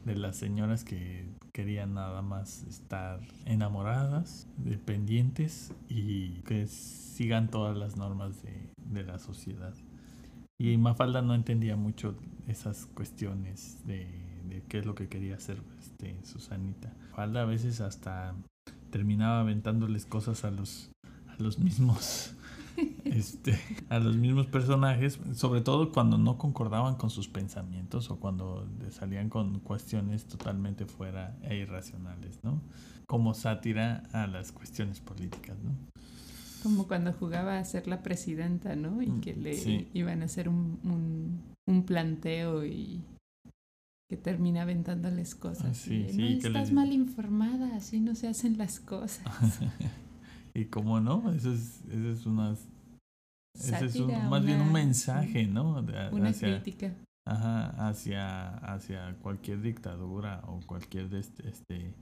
De 0.04 0.16
las 0.16 0.36
señoras 0.36 0.82
que 0.82 1.28
querían 1.52 1.94
nada 1.94 2.22
más 2.22 2.64
estar 2.64 3.20
enamoradas, 3.44 4.48
dependientes 4.56 5.72
y 5.88 6.40
que 6.40 6.66
sigan 6.66 7.50
todas 7.50 7.76
las 7.76 7.96
normas 7.96 8.42
de, 8.42 8.72
de 8.76 9.04
la 9.04 9.20
sociedad. 9.20 9.74
Y 10.58 10.76
Mafalda 10.76 11.22
no 11.22 11.34
entendía 11.34 11.76
mucho 11.76 12.16
esas 12.48 12.86
cuestiones 12.86 13.78
de 13.86 14.23
qué 14.68 14.78
es 14.78 14.86
lo 14.86 14.94
que 14.94 15.08
quería 15.08 15.36
hacer 15.36 15.58
este, 15.80 16.16
Susanita. 16.24 16.92
Falda 17.14 17.42
a 17.42 17.44
veces 17.44 17.80
hasta 17.80 18.34
terminaba 18.90 19.40
aventándoles 19.40 20.06
cosas 20.06 20.44
a 20.44 20.50
los, 20.50 20.90
a 21.28 21.42
los 21.42 21.58
mismos 21.58 22.34
este, 23.04 23.58
a 23.88 23.98
los 23.98 24.16
mismos 24.16 24.46
personajes, 24.46 25.18
sobre 25.34 25.60
todo 25.60 25.92
cuando 25.92 26.18
no 26.18 26.38
concordaban 26.38 26.96
con 26.96 27.10
sus 27.10 27.28
pensamientos 27.28 28.10
o 28.10 28.18
cuando 28.18 28.66
salían 28.90 29.28
con 29.28 29.60
cuestiones 29.60 30.26
totalmente 30.26 30.86
fuera 30.86 31.36
e 31.42 31.56
irracionales, 31.56 32.40
¿no? 32.42 32.60
Como 33.06 33.34
sátira 33.34 34.04
a 34.12 34.26
las 34.26 34.52
cuestiones 34.52 35.00
políticas, 35.00 35.56
¿no? 35.62 35.72
Como 36.62 36.88
cuando 36.88 37.12
jugaba 37.12 37.58
a 37.58 37.64
ser 37.64 37.86
la 37.86 38.02
presidenta, 38.02 38.74
¿no? 38.74 39.02
Y 39.02 39.08
mm, 39.08 39.20
que 39.20 39.34
le 39.34 39.88
iban 39.92 40.22
a 40.22 40.24
hacer 40.24 40.48
un, 40.48 40.80
un, 40.82 41.42
un 41.66 41.84
planteo 41.84 42.64
y 42.64 43.02
que 44.08 44.16
termina 44.16 44.62
aventándoles 44.62 45.34
cosas. 45.34 45.64
Ah, 45.64 45.74
sí, 45.74 46.06
no 46.14 46.26
estás 46.26 46.72
mal 46.72 46.92
informada, 46.92 47.74
así 47.76 48.00
no 48.00 48.14
se 48.14 48.28
hacen 48.28 48.58
las 48.58 48.80
cosas. 48.80 49.24
y 50.54 50.66
cómo 50.66 51.00
no, 51.00 51.32
eso 51.32 51.52
es, 51.52 51.82
eso 51.90 52.10
es 52.10 52.26
una... 52.26 52.52
es 53.54 54.00
más 54.28 54.44
bien 54.44 54.60
un 54.60 54.72
mensaje, 54.72 55.46
¿no? 55.46 55.84
una 56.12 56.32
crítica. 56.32 56.94
Ajá, 57.26 57.88
hacia, 57.88 58.48
hacia 58.58 59.16
cualquier 59.22 59.62
dictadura 59.62 60.42
o 60.46 60.60
cualquier 60.66 61.14
este, 61.14 61.48
este 61.48 61.94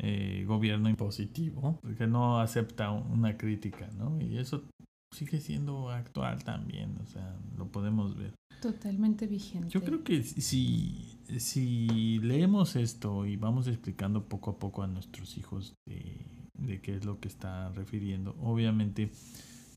eh, 0.00 0.44
gobierno 0.46 0.90
impositivo, 0.90 1.80
que 1.96 2.06
no 2.06 2.38
acepta 2.38 2.90
una 2.90 3.38
crítica, 3.38 3.88
¿no? 3.96 4.20
Y 4.20 4.36
eso 4.36 4.64
sigue 5.10 5.40
siendo 5.40 5.90
actual 5.90 6.44
también, 6.44 6.96
o 7.02 7.06
sea, 7.06 7.36
lo 7.56 7.66
podemos 7.66 8.16
ver. 8.16 8.34
Totalmente 8.60 9.26
vigente. 9.26 9.68
Yo 9.68 9.82
creo 9.82 10.02
que 10.02 10.22
si, 10.22 11.18
si 11.38 12.18
leemos 12.18 12.76
esto 12.76 13.24
y 13.24 13.36
vamos 13.36 13.68
explicando 13.68 14.28
poco 14.28 14.50
a 14.50 14.58
poco 14.58 14.82
a 14.82 14.86
nuestros 14.86 15.36
hijos 15.38 15.74
de, 15.86 16.26
de 16.54 16.80
qué 16.80 16.96
es 16.96 17.04
lo 17.04 17.20
que 17.20 17.28
está 17.28 17.70
refiriendo, 17.70 18.36
obviamente 18.40 19.10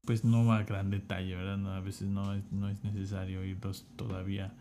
pues 0.05 0.23
no 0.23 0.45
va 0.45 0.57
a 0.57 0.63
gran 0.63 0.89
detalle, 0.89 1.35
¿verdad? 1.35 1.75
a 1.75 1.79
veces 1.79 2.07
no 2.07 2.33
es, 2.33 2.51
no 2.51 2.69
es 2.69 2.83
necesario 2.83 3.45
irlos 3.45 3.85
todavía 3.95 4.53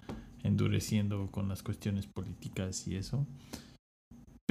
endureciendo 0.43 1.31
con 1.31 1.49
las 1.49 1.63
cuestiones 1.63 2.07
políticas 2.07 2.87
y 2.87 2.97
eso. 2.97 3.27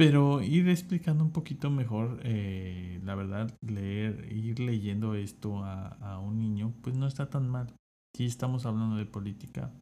Pero 0.00 0.40
ir 0.40 0.66
explicando 0.70 1.22
un 1.22 1.30
poquito 1.30 1.68
mejor, 1.68 2.20
eh, 2.24 3.02
la 3.04 3.14
verdad, 3.14 3.54
leer, 3.60 4.32
ir 4.32 4.58
leyendo 4.58 5.14
esto 5.14 5.62
a, 5.62 5.88
a, 5.88 6.18
un 6.18 6.38
niño, 6.38 6.72
pues 6.80 6.96
no 6.96 7.06
está 7.06 7.28
tan 7.28 7.50
mal. 7.50 7.74
Si 8.16 8.24
estamos 8.24 8.64
hablando 8.64 8.96
de 8.96 9.04
política, 9.04 9.74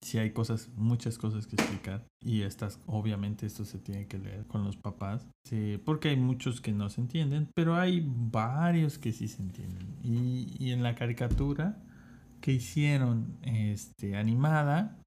si 0.00 0.18
hay 0.18 0.30
cosas, 0.30 0.68
muchas 0.76 1.18
cosas 1.18 1.48
que 1.48 1.56
explicar. 1.56 2.06
Y 2.20 2.42
estas, 2.42 2.78
obviamente, 2.86 3.46
esto 3.46 3.64
se 3.64 3.80
tiene 3.80 4.06
que 4.06 4.20
leer 4.20 4.46
con 4.46 4.62
los 4.62 4.76
papás. 4.76 5.26
porque 5.84 6.10
hay 6.10 6.16
muchos 6.16 6.60
que 6.60 6.70
no 6.70 6.88
se 6.88 7.00
entienden, 7.00 7.48
pero 7.56 7.74
hay 7.74 8.04
varios 8.06 8.96
que 8.96 9.10
sí 9.10 9.26
se 9.26 9.42
entienden. 9.42 9.88
Y, 10.04 10.54
y 10.56 10.70
en 10.70 10.84
la 10.84 10.94
caricatura 10.94 11.82
que 12.40 12.52
hicieron 12.52 13.36
este, 13.42 14.14
animada, 14.14 14.99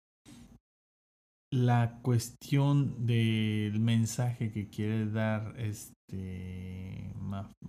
la 1.54 2.00
cuestión 2.02 3.06
del 3.06 3.80
mensaje 3.80 4.52
que 4.52 4.70
quiere 4.70 5.06
dar 5.06 5.54
este, 5.60 7.14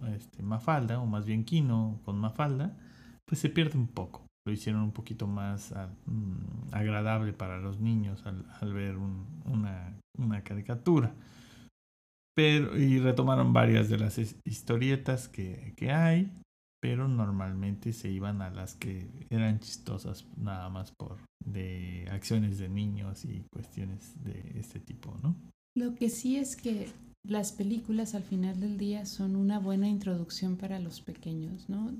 este, 0.08 0.42
Mafalda, 0.42 0.98
o 1.00 1.06
más 1.06 1.26
bien 1.26 1.44
Kino 1.44 2.00
con 2.02 2.18
Mafalda, 2.18 2.78
pues 3.26 3.42
se 3.42 3.50
pierde 3.50 3.76
un 3.76 3.88
poco. 3.88 4.26
Lo 4.46 4.52
hicieron 4.54 4.80
un 4.80 4.92
poquito 4.92 5.26
más 5.26 5.74
mm, 6.06 6.72
agradable 6.72 7.34
para 7.34 7.58
los 7.58 7.78
niños 7.78 8.24
al, 8.24 8.72
ver 8.72 8.96
una, 8.96 10.00
una, 10.16 10.42
caricatura. 10.42 11.14
Pero, 12.34 12.78
y 12.78 12.98
retomaron 13.00 13.52
varias 13.52 13.90
de 13.90 13.98
las 13.98 14.18
historietas 14.46 15.28
que, 15.28 15.74
que 15.76 15.92
hay 15.92 16.32
pero 16.84 17.08
normalmente 17.08 17.94
se 17.94 18.10
iban 18.10 18.42
a 18.42 18.50
las 18.50 18.74
que 18.74 19.08
eran 19.30 19.58
chistosas 19.58 20.26
nada 20.36 20.68
más 20.68 20.92
por 20.92 21.16
de 21.42 22.06
acciones 22.10 22.58
de 22.58 22.68
niños 22.68 23.24
y 23.24 23.46
cuestiones 23.50 24.22
de 24.22 24.60
este 24.60 24.80
tipo, 24.80 25.16
¿no? 25.22 25.34
Lo 25.74 25.94
que 25.94 26.10
sí 26.10 26.36
es 26.36 26.56
que 26.56 26.90
las 27.26 27.52
películas 27.52 28.14
al 28.14 28.22
final 28.22 28.60
del 28.60 28.76
día 28.76 29.06
son 29.06 29.34
una 29.34 29.58
buena 29.58 29.88
introducción 29.88 30.58
para 30.58 30.78
los 30.78 31.00
pequeños, 31.00 31.70
¿no? 31.70 31.90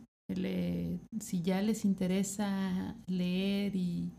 si 1.21 1.43
ya 1.43 1.63
les 1.63 1.85
interesa 1.85 2.97
leer 3.07 3.77
y 3.77 4.11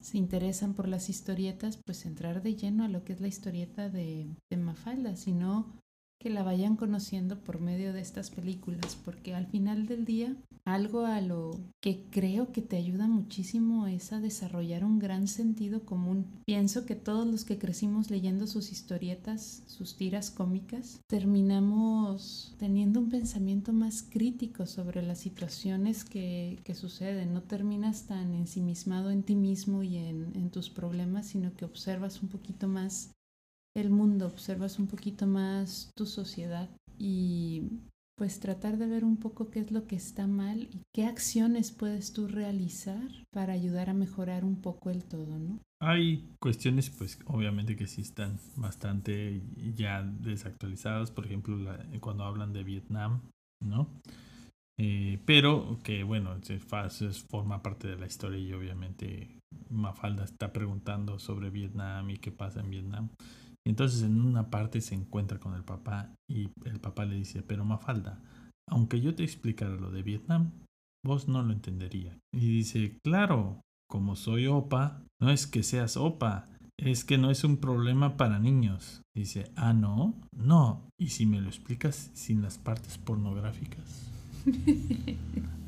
se 0.00 0.18
interesan 0.18 0.74
por 0.74 0.86
las 0.86 1.08
historietas, 1.08 1.78
pues 1.84 2.04
entrar 2.04 2.42
de 2.42 2.54
lleno 2.54 2.84
a 2.84 2.88
lo 2.88 3.04
que 3.04 3.12
es 3.12 3.20
la 3.20 3.28
historieta 3.28 3.88
de, 3.88 4.26
de 4.50 4.56
Mafalda, 4.56 5.16
si 5.16 5.32
no 5.32 5.66
que 6.22 6.30
la 6.30 6.44
vayan 6.44 6.76
conociendo 6.76 7.40
por 7.40 7.60
medio 7.60 7.92
de 7.92 8.00
estas 8.00 8.30
películas, 8.30 8.96
porque 9.04 9.34
al 9.34 9.48
final 9.48 9.86
del 9.86 10.04
día 10.04 10.36
algo 10.64 11.04
a 11.04 11.20
lo 11.20 11.58
que 11.80 12.04
creo 12.10 12.52
que 12.52 12.62
te 12.62 12.76
ayuda 12.76 13.08
muchísimo 13.08 13.88
es 13.88 14.12
a 14.12 14.20
desarrollar 14.20 14.84
un 14.84 15.00
gran 15.00 15.26
sentido 15.26 15.84
común. 15.84 16.26
Pienso 16.46 16.86
que 16.86 16.94
todos 16.94 17.26
los 17.26 17.44
que 17.44 17.58
crecimos 17.58 18.10
leyendo 18.10 18.46
sus 18.46 18.70
historietas, 18.70 19.64
sus 19.66 19.96
tiras 19.96 20.30
cómicas, 20.30 21.00
terminamos 21.08 22.54
teniendo 22.58 23.00
un 23.00 23.08
pensamiento 23.08 23.72
más 23.72 24.04
crítico 24.08 24.66
sobre 24.66 25.02
las 25.02 25.18
situaciones 25.18 26.04
que, 26.04 26.60
que 26.62 26.76
suceden. 26.76 27.34
No 27.34 27.42
terminas 27.42 28.06
tan 28.06 28.32
ensimismado 28.32 29.10
en 29.10 29.24
ti 29.24 29.34
mismo 29.34 29.82
y 29.82 29.96
en, 29.96 30.30
en 30.36 30.50
tus 30.50 30.70
problemas, 30.70 31.26
sino 31.26 31.52
que 31.54 31.64
observas 31.64 32.22
un 32.22 32.28
poquito 32.28 32.68
más 32.68 33.10
el 33.74 33.90
mundo, 33.90 34.26
observas 34.26 34.78
un 34.78 34.86
poquito 34.86 35.26
más 35.26 35.90
tu 35.96 36.06
sociedad 36.06 36.68
y 36.98 37.62
pues 38.16 38.38
tratar 38.40 38.76
de 38.76 38.86
ver 38.86 39.04
un 39.04 39.16
poco 39.16 39.50
qué 39.50 39.60
es 39.60 39.72
lo 39.72 39.86
que 39.86 39.96
está 39.96 40.26
mal 40.26 40.68
y 40.70 40.82
qué 40.94 41.06
acciones 41.06 41.72
puedes 41.72 42.12
tú 42.12 42.28
realizar 42.28 43.08
para 43.32 43.52
ayudar 43.52 43.90
a 43.90 43.94
mejorar 43.94 44.44
un 44.44 44.60
poco 44.60 44.90
el 44.90 45.04
todo, 45.04 45.38
¿no? 45.38 45.58
Hay 45.80 46.28
cuestiones 46.40 46.90
pues 46.90 47.18
obviamente 47.26 47.74
que 47.74 47.88
sí 47.88 48.02
están 48.02 48.38
bastante 48.54 49.42
ya 49.74 50.02
desactualizadas, 50.02 51.10
por 51.10 51.26
ejemplo 51.26 51.58
cuando 52.00 52.24
hablan 52.24 52.52
de 52.52 52.62
Vietnam, 52.62 53.22
¿no? 53.60 53.88
Eh, 54.78 55.18
pero 55.24 55.78
que 55.82 56.02
bueno, 56.04 56.36
se, 56.42 56.58
forma 56.58 57.62
parte 57.62 57.88
de 57.88 57.96
la 57.96 58.06
historia 58.06 58.38
y 58.38 58.52
obviamente 58.52 59.40
Mafalda 59.70 60.24
está 60.24 60.52
preguntando 60.52 61.18
sobre 61.18 61.50
Vietnam 61.50 62.10
y 62.10 62.18
qué 62.18 62.30
pasa 62.30 62.60
en 62.60 62.70
Vietnam. 62.70 63.08
Entonces 63.66 64.02
en 64.02 64.20
una 64.20 64.50
parte 64.50 64.80
se 64.80 64.94
encuentra 64.94 65.38
con 65.38 65.54
el 65.54 65.64
papá 65.64 66.14
y 66.28 66.50
el 66.64 66.80
papá 66.80 67.04
le 67.04 67.14
dice, 67.14 67.42
pero 67.42 67.64
Mafalda, 67.64 68.20
aunque 68.68 69.00
yo 69.00 69.14
te 69.14 69.22
explicara 69.22 69.74
lo 69.74 69.90
de 69.90 70.02
Vietnam, 70.02 70.52
vos 71.04 71.28
no 71.28 71.42
lo 71.42 71.52
entenderías. 71.52 72.16
Y 72.32 72.48
dice, 72.48 72.98
claro, 73.04 73.60
como 73.88 74.16
soy 74.16 74.46
opa, 74.46 75.02
no 75.20 75.30
es 75.30 75.46
que 75.46 75.62
seas 75.62 75.96
opa, 75.96 76.48
es 76.78 77.04
que 77.04 77.18
no 77.18 77.30
es 77.30 77.44
un 77.44 77.58
problema 77.58 78.16
para 78.16 78.38
niños. 78.38 79.02
Dice, 79.14 79.50
ah, 79.56 79.72
no, 79.72 80.14
no, 80.36 80.88
y 80.98 81.08
si 81.08 81.26
me 81.26 81.40
lo 81.40 81.48
explicas 81.48 82.10
sin 82.14 82.42
las 82.42 82.58
partes 82.58 82.98
pornográficas. 82.98 84.10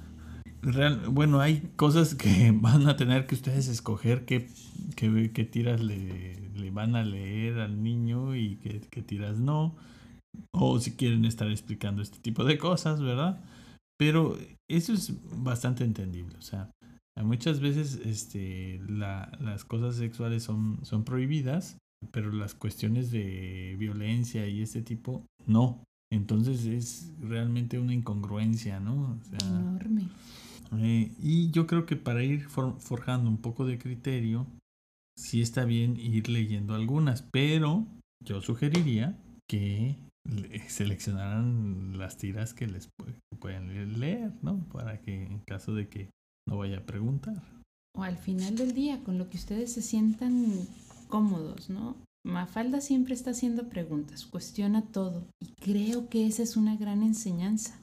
bueno, 1.09 1.41
hay 1.41 1.61
cosas 1.77 2.15
que 2.15 2.53
van 2.55 2.89
a 2.89 2.97
tener 2.97 3.27
que 3.27 3.35
ustedes 3.35 3.69
escoger 3.69 4.25
qué, 4.25 4.49
qué, 4.97 5.45
tiras 5.45 5.83
le, 5.83 6.37
le, 6.55 6.71
van 6.71 6.97
a 6.97 7.03
leer 7.03 7.59
al 7.61 7.83
niño 7.83 8.35
y 8.35 8.57
qué, 8.57 8.81
qué, 8.91 9.03
tiras 9.03 9.39
no. 9.39 9.75
O 10.53 10.81
si 10.81 10.93
quieren 10.93 11.25
estar 11.25 11.51
explicando 11.51 12.03
este 12.03 12.19
tipo 12.19 12.45
de 12.45 12.59
cosas, 12.59 13.01
¿verdad? 13.01 13.41
Pero 13.99 14.37
eso 14.69 14.93
es 14.93 15.13
bastante 15.43 15.85
entendible. 15.85 16.37
O 16.39 16.43
sea, 16.43 16.71
muchas 17.23 17.61
veces 17.61 18.01
este, 18.05 18.81
la, 18.89 19.31
las 19.41 19.65
cosas 19.65 19.97
sexuales 19.97 20.43
son, 20.43 20.81
son 20.83 21.05
prohibidas, 21.05 21.79
pero 22.11 22.33
las 22.33 22.55
cuestiones 22.55 23.11
de 23.11 23.77
violencia 23.79 24.47
y 24.49 24.63
este 24.63 24.83
tipo 24.83 25.25
no. 25.47 25.85
Entonces 26.11 26.65
es 26.67 27.13
realmente 27.21 27.79
una 27.79 27.95
incongruencia, 27.95 28.81
¿no? 28.81 29.19
Enorme. 29.41 30.09
Eh, 30.73 31.13
y 31.19 31.51
yo 31.51 31.67
creo 31.67 31.87
que 31.87 31.97
para 31.97 32.23
ir 32.23 32.49
forjando 32.49 33.31
un 33.31 33.39
poco 33.39 33.65
de 33.67 33.79
criterio, 33.79 34.47
sí 35.17 35.41
está 35.41 35.65
bien 35.65 35.97
ir 35.97 36.29
leyendo 36.29 36.75
algunas, 36.75 37.23
pero 37.23 37.87
yo 38.25 38.41
sugeriría 38.41 39.17
que 39.49 39.97
seleccionaran 40.69 41.99
las 41.99 42.17
tiras 42.17 42.55
que 42.55 42.67
les 42.67 42.89
pueden 43.39 44.01
leer, 44.01 44.33
¿no? 44.43 44.59
Para 44.73 45.01
que 45.01 45.25
en 45.25 45.41
caso 45.41 45.75
de 45.75 45.89
que 45.89 46.11
no 46.49 46.59
vaya 46.59 46.79
a 46.79 46.87
preguntar. 46.87 47.43
O 47.97 48.03
al 48.03 48.17
final 48.17 48.57
del 48.57 48.75
día, 48.75 49.03
con 49.05 49.19
lo 49.19 49.29
que 49.29 49.37
ustedes 49.37 49.73
se 49.73 49.83
sientan 49.83 50.67
cómodos, 51.09 51.71
¿no? 51.71 51.97
Mafalda 52.27 52.81
siempre 52.81 53.15
está 53.15 53.31
haciendo 53.31 53.69
preguntas, 53.69 54.25
cuestiona 54.25 54.83
todo 54.83 55.27
y 55.41 55.49
creo 55.61 56.09
que 56.09 56.27
esa 56.27 56.43
es 56.43 56.57
una 56.57 56.75
gran 56.75 57.03
enseñanza. 57.03 57.79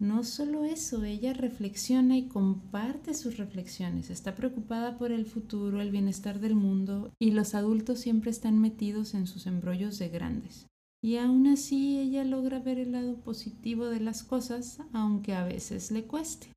No 0.00 0.24
solo 0.24 0.64
eso, 0.64 1.04
ella 1.04 1.32
reflexiona 1.32 2.16
y 2.16 2.28
comparte 2.28 3.14
sus 3.14 3.36
reflexiones, 3.36 4.10
está 4.10 4.34
preocupada 4.34 4.98
por 4.98 5.12
el 5.12 5.24
futuro, 5.24 5.80
el 5.80 5.90
bienestar 5.90 6.40
del 6.40 6.56
mundo 6.56 7.12
y 7.20 7.30
los 7.30 7.54
adultos 7.54 8.00
siempre 8.00 8.30
están 8.30 8.58
metidos 8.58 9.14
en 9.14 9.26
sus 9.26 9.46
embrollos 9.46 9.98
de 9.98 10.08
grandes. 10.08 10.66
Y 11.02 11.16
aún 11.18 11.46
así 11.46 11.98
ella 11.98 12.24
logra 12.24 12.58
ver 12.58 12.78
el 12.78 12.92
lado 12.92 13.20
positivo 13.20 13.86
de 13.86 14.00
las 14.00 14.24
cosas, 14.24 14.80
aunque 14.92 15.34
a 15.34 15.44
veces 15.44 15.90
le 15.90 16.06
cueste. 16.06 16.48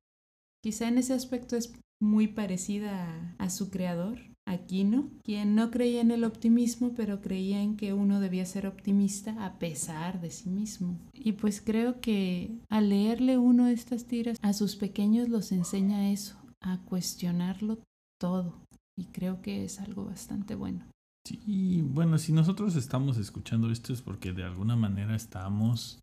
Quizá 0.62 0.88
en 0.88 0.98
ese 0.98 1.12
aspecto 1.12 1.56
es 1.56 1.72
muy 2.00 2.28
parecida 2.28 3.34
a, 3.38 3.44
a 3.44 3.50
su 3.50 3.70
creador, 3.70 4.18
Aquino, 4.48 5.10
quien 5.24 5.54
no 5.54 5.70
creía 5.70 6.00
en 6.00 6.10
el 6.10 6.24
optimismo, 6.24 6.92
pero 6.96 7.20
creía 7.20 7.60
en 7.62 7.76
que 7.76 7.92
uno 7.92 8.18
debía 8.18 8.46
ser 8.46 8.66
optimista 8.66 9.44
a 9.44 9.58
pesar 9.58 10.20
de 10.20 10.30
sí 10.30 10.48
mismo. 10.48 10.98
Y 11.12 11.32
pues 11.32 11.60
creo 11.60 12.00
que 12.00 12.58
al 12.70 12.88
leerle 12.88 13.36
uno 13.38 13.68
estas 13.68 14.06
tiras 14.06 14.38
a 14.40 14.52
sus 14.52 14.76
pequeños 14.76 15.28
los 15.28 15.52
enseña 15.52 16.10
eso, 16.10 16.36
a 16.60 16.78
cuestionarlo 16.78 17.78
todo. 18.18 18.62
Y 18.96 19.04
creo 19.06 19.42
que 19.42 19.64
es 19.64 19.80
algo 19.80 20.06
bastante 20.06 20.54
bueno. 20.54 20.84
Sí, 21.26 21.82
bueno, 21.82 22.16
si 22.16 22.32
nosotros 22.32 22.74
estamos 22.74 23.18
escuchando 23.18 23.70
esto 23.70 23.92
es 23.92 24.00
porque 24.00 24.32
de 24.32 24.44
alguna 24.44 24.76
manera 24.76 25.14
estamos 25.14 26.00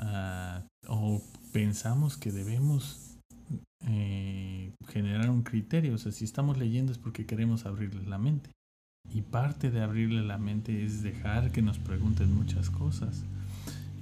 uh, 0.00 0.62
o 0.86 1.20
pensamos 1.52 2.16
que 2.16 2.30
debemos 2.30 3.09
eh, 3.86 4.72
generar 4.88 5.30
un 5.30 5.42
criterio. 5.42 5.94
O 5.94 5.98
sea, 5.98 6.12
si 6.12 6.24
estamos 6.24 6.58
leyendo 6.58 6.92
es 6.92 6.98
porque 6.98 7.26
queremos 7.26 7.66
abrirles 7.66 8.06
la 8.06 8.18
mente. 8.18 8.50
Y 9.12 9.22
parte 9.22 9.70
de 9.70 9.82
abrirle 9.82 10.22
la 10.22 10.38
mente 10.38 10.84
es 10.84 11.02
dejar 11.02 11.50
que 11.52 11.62
nos 11.62 11.78
pregunten 11.78 12.34
muchas 12.34 12.70
cosas. 12.70 13.24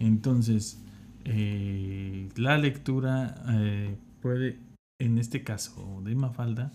Entonces, 0.01 0.79
eh, 1.25 2.29
la 2.37 2.59
lectura 2.59 3.35
eh, 3.49 3.97
puede, 4.21 4.59
en 5.01 5.19
este 5.19 5.43
caso 5.43 6.01
de 6.05 6.15
Mafalda, 6.15 6.73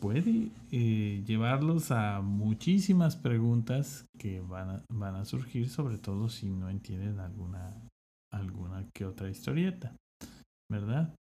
puede 0.00 0.50
eh, 0.70 1.22
llevarlos 1.26 1.90
a 1.90 2.20
muchísimas 2.20 3.16
preguntas 3.16 4.04
que 4.18 4.40
van 4.40 4.70
a, 4.70 4.82
van 4.92 5.14
a 5.16 5.24
surgir, 5.24 5.68
sobre 5.68 5.98
todo 5.98 6.28
si 6.28 6.46
no 6.50 6.68
entienden 6.68 7.18
alguna, 7.18 7.74
alguna 8.32 8.84
que 8.94 9.04
otra 9.04 9.28
historieta, 9.30 9.92
¿verdad? 10.70 11.14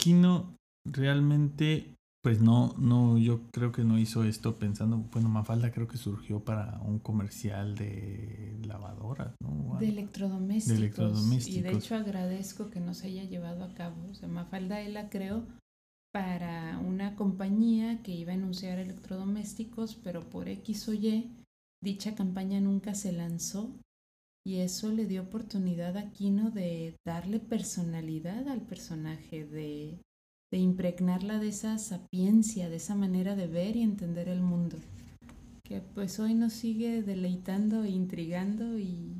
Kino 0.00 0.56
realmente 0.84 1.94
pues 2.22 2.40
no, 2.40 2.74
no, 2.76 3.16
yo 3.16 3.40
creo 3.50 3.72
que 3.72 3.82
no 3.82 3.98
hizo 3.98 4.24
esto 4.24 4.58
pensando, 4.58 4.98
bueno, 5.10 5.30
Mafalda 5.30 5.72
creo 5.72 5.88
que 5.88 5.96
surgió 5.96 6.40
para 6.40 6.78
un 6.82 6.98
comercial 6.98 7.74
de 7.76 8.58
lavadoras, 8.66 9.34
¿no? 9.40 9.78
De 9.78 9.88
electrodomésticos. 9.88 10.78
De 10.78 10.84
electrodomésticos. 10.84 11.56
Y 11.56 11.62
de 11.62 11.72
hecho 11.72 11.94
agradezco 11.94 12.68
que 12.68 12.80
no 12.80 12.92
se 12.92 13.06
haya 13.06 13.24
llevado 13.24 13.64
a 13.64 13.72
cabo. 13.72 14.06
O 14.10 14.14
sea, 14.14 14.28
Mafalda 14.28 14.82
él 14.82 14.94
la 14.94 15.08
creó 15.08 15.44
para 16.12 16.78
una 16.78 17.16
compañía 17.16 18.02
que 18.02 18.12
iba 18.12 18.32
a 18.32 18.36
anunciar 18.36 18.78
electrodomésticos, 18.78 19.94
pero 19.94 20.20
por 20.28 20.48
X 20.48 20.88
o 20.88 20.92
Y, 20.92 21.30
dicha 21.82 22.14
campaña 22.14 22.60
nunca 22.60 22.94
se 22.94 23.12
lanzó 23.12 23.70
y 24.46 24.56
eso 24.56 24.90
le 24.90 25.06
dio 25.06 25.22
oportunidad 25.22 25.96
a 25.96 26.10
Kino 26.10 26.50
de 26.50 26.94
darle 27.06 27.40
personalidad 27.40 28.48
al 28.48 28.62
personaje, 28.62 29.44
de 29.44 30.00
de 30.50 30.58
impregnarla 30.58 31.38
de 31.38 31.48
esa 31.48 31.78
sapiencia, 31.78 32.68
de 32.68 32.76
esa 32.76 32.94
manera 32.94 33.36
de 33.36 33.46
ver 33.46 33.76
y 33.76 33.82
entender 33.82 34.28
el 34.28 34.40
mundo, 34.40 34.76
que 35.62 35.80
pues 35.80 36.18
hoy 36.18 36.34
nos 36.34 36.52
sigue 36.52 37.02
deleitando 37.02 37.84
e 37.84 37.90
intrigando 37.90 38.78
y, 38.78 39.14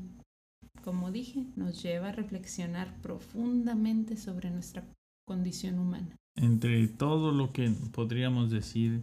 como 0.82 1.12
dije, 1.12 1.46
nos 1.54 1.82
lleva 1.82 2.08
a 2.08 2.12
reflexionar 2.12 3.00
profundamente 3.00 4.16
sobre 4.16 4.50
nuestra 4.50 4.84
condición 5.24 5.78
humana. 5.78 6.16
Entre 6.36 6.88
todo 6.88 7.32
lo 7.32 7.52
que 7.52 7.70
podríamos 7.92 8.50
decir, 8.50 9.02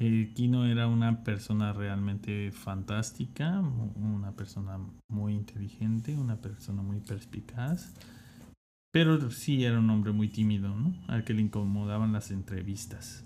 eh, 0.00 0.32
Kino 0.34 0.66
era 0.66 0.86
una 0.86 1.22
persona 1.22 1.72
realmente 1.72 2.52
fantástica, 2.52 3.60
una 3.60 4.32
persona 4.32 4.78
muy 5.08 5.34
inteligente, 5.34 6.16
una 6.16 6.36
persona 6.36 6.82
muy 6.82 7.00
perspicaz 7.00 7.94
pero 8.94 9.28
sí 9.32 9.64
era 9.64 9.80
un 9.80 9.90
hombre 9.90 10.12
muy 10.12 10.28
tímido, 10.28 10.68
¿no? 10.68 10.94
Al 11.08 11.24
que 11.24 11.34
le 11.34 11.42
incomodaban 11.42 12.12
las 12.12 12.30
entrevistas. 12.30 13.24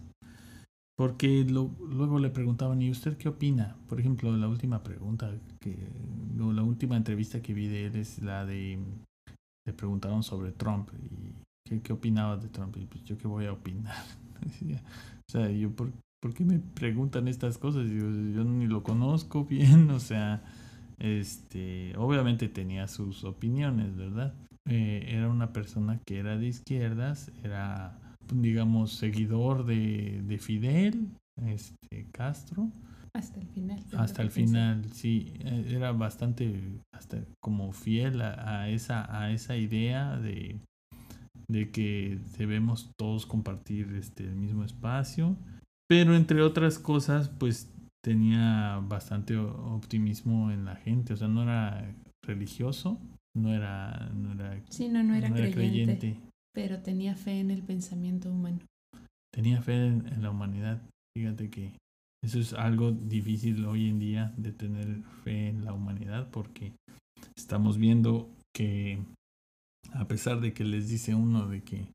Porque 0.96 1.44
luego 1.44 2.18
le 2.18 2.30
preguntaban, 2.30 2.80
¿y 2.80 2.90
usted 2.90 3.18
qué 3.18 3.28
opina? 3.28 3.76
Por 3.86 4.00
ejemplo, 4.00 4.34
la 4.34 4.48
última 4.48 4.82
pregunta, 4.82 5.30
que, 5.60 5.76
la 6.38 6.62
última 6.62 6.96
entrevista 6.96 7.42
que 7.42 7.52
vi 7.52 7.68
de 7.68 7.84
él 7.84 7.96
es 7.96 8.22
la 8.22 8.46
de, 8.46 8.78
le 9.66 9.72
preguntaron 9.74 10.22
sobre 10.22 10.52
Trump 10.52 10.88
y 11.02 11.34
qué, 11.68 11.82
qué 11.82 11.92
opinaba 11.92 12.38
de 12.38 12.48
Trump. 12.48 12.74
Y 12.78 12.86
pues 12.86 13.04
yo 13.04 13.18
qué 13.18 13.28
voy 13.28 13.44
a 13.44 13.52
opinar. 13.52 14.06
o 14.62 15.30
sea, 15.30 15.50
yo, 15.50 15.70
¿por, 15.76 15.92
¿por, 16.20 16.34
qué 16.34 16.44
me 16.44 16.58
preguntan 16.58 17.28
estas 17.28 17.58
cosas? 17.58 17.88
Yo, 17.88 18.10
yo 18.10 18.44
ni 18.44 18.66
lo 18.66 18.82
conozco 18.82 19.44
bien, 19.44 19.90
o 19.90 20.00
sea, 20.00 20.42
este, 20.98 21.96
obviamente 21.96 22.48
tenía 22.48 22.88
sus 22.88 23.24
opiniones, 23.24 23.96
¿verdad? 23.96 24.34
Eh, 24.68 25.06
era 25.08 25.28
una 25.28 25.52
persona 25.52 26.00
que 26.06 26.18
era 26.18 26.36
de 26.36 26.46
izquierdas, 26.46 27.32
era, 27.42 27.98
digamos, 28.32 28.92
seguidor 28.92 29.64
de, 29.64 30.22
de 30.22 30.38
Fidel, 30.38 31.08
este, 31.46 32.06
Castro. 32.12 32.70
Hasta 33.14 33.40
el 33.40 33.48
final. 33.48 33.82
Hasta 33.96 34.22
el 34.22 34.30
final, 34.30 34.84
sí, 34.92 35.32
eh, 35.40 35.70
era 35.70 35.92
bastante, 35.92 36.80
hasta 36.94 37.24
como 37.40 37.72
fiel 37.72 38.20
a, 38.20 38.68
esa, 38.68 39.22
a 39.22 39.32
esa 39.32 39.56
idea 39.56 40.18
de, 40.18 40.60
de 41.48 41.70
que 41.70 42.18
debemos 42.36 42.90
todos 42.98 43.24
compartir 43.24 43.94
este, 43.94 44.24
el 44.24 44.36
mismo 44.36 44.64
espacio. 44.64 45.36
Pero 45.88 46.14
entre 46.14 46.42
otras 46.42 46.78
cosas, 46.78 47.30
pues 47.30 47.72
tenía 48.04 48.78
bastante 48.86 49.36
optimismo 49.36 50.50
en 50.50 50.64
la 50.64 50.76
gente, 50.76 51.14
o 51.14 51.16
sea, 51.16 51.28
no 51.28 51.42
era 51.42 51.94
religioso, 52.24 53.00
no 53.34 53.54
era, 53.54 54.10
no 54.14 54.32
era, 54.32 54.62
sí, 54.68 54.88
no, 54.88 55.02
no 55.02 55.14
era, 55.14 55.32
creyente, 55.32 56.20
pero 56.54 56.80
tenía 56.80 57.16
fe 57.16 57.40
en 57.40 57.50
el 57.50 57.62
pensamiento 57.62 58.30
humano. 58.30 58.58
Tenía 59.32 59.62
fe 59.62 59.86
en, 59.86 60.22
la 60.22 60.30
humanidad. 60.30 60.82
Fíjate 61.16 61.50
que 61.50 61.72
eso 62.22 62.38
es 62.38 62.52
algo 62.52 62.92
difícil 62.92 63.64
hoy 63.64 63.88
en 63.88 63.98
día 63.98 64.34
de 64.36 64.52
tener 64.52 65.02
fe 65.24 65.48
en 65.48 65.64
la 65.64 65.72
humanidad 65.72 66.28
porque 66.30 66.72
estamos 67.36 67.78
viendo 67.78 68.30
que 68.54 68.98
a 69.92 70.06
pesar 70.06 70.40
de 70.40 70.52
que 70.52 70.64
les 70.64 70.88
dice 70.88 71.14
uno 71.14 71.46
de 71.48 71.62
que 71.62 71.86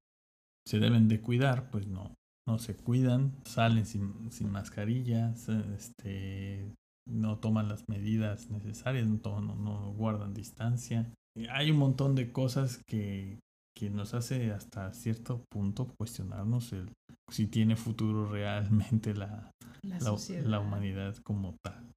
se 0.68 0.80
deben 0.80 1.08
de 1.08 1.20
cuidar, 1.20 1.70
pues 1.70 1.88
no, 1.88 2.16
no 2.48 2.60
se 2.60 2.76
cuidan, 2.76 3.34
salen 3.46 3.86
sin, 3.86 4.32
sin 4.32 4.52
mascarillas, 4.52 5.48
este, 5.50 6.74
no 7.10 7.40
toman 7.40 7.70
las 7.70 7.88
medidas 7.88 8.50
necesarias, 8.50 9.08
no, 9.08 9.42
no 9.42 9.94
guardan 9.94 10.34
distancia, 10.34 11.14
hay 11.50 11.72
un 11.72 11.78
montón 11.78 12.16
de 12.16 12.32
cosas 12.32 12.82
que, 12.88 13.40
que 13.76 13.90
nos 13.90 14.14
hace 14.14 14.52
hasta 14.52 14.94
cierto 14.94 15.44
punto 15.50 15.88
cuestionarnos 15.98 16.74
el 16.74 16.90
si 17.32 17.48
tiene 17.48 17.76
futuro 17.76 18.26
realmente 18.32 19.14
la, 19.14 19.52
la, 19.82 20.60
humanidad 20.60 21.16
como 21.24 21.56
tal. 21.64 21.92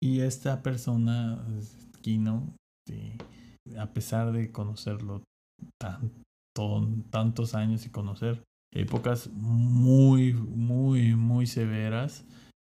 Y 0.00 0.20
esta 0.20 0.62
persona, 0.62 1.44
Kino, 2.02 2.54
a 3.78 3.86
pesar 3.92 4.32
de 4.32 4.52
conocerlo 4.52 5.22
tan, 5.80 6.12
tantos 7.10 7.54
años 7.54 7.84
y 7.86 7.90
conocer 7.90 8.42
épocas 8.80 9.30
muy, 9.32 10.34
muy, 10.34 11.14
muy 11.14 11.46
severas 11.46 12.24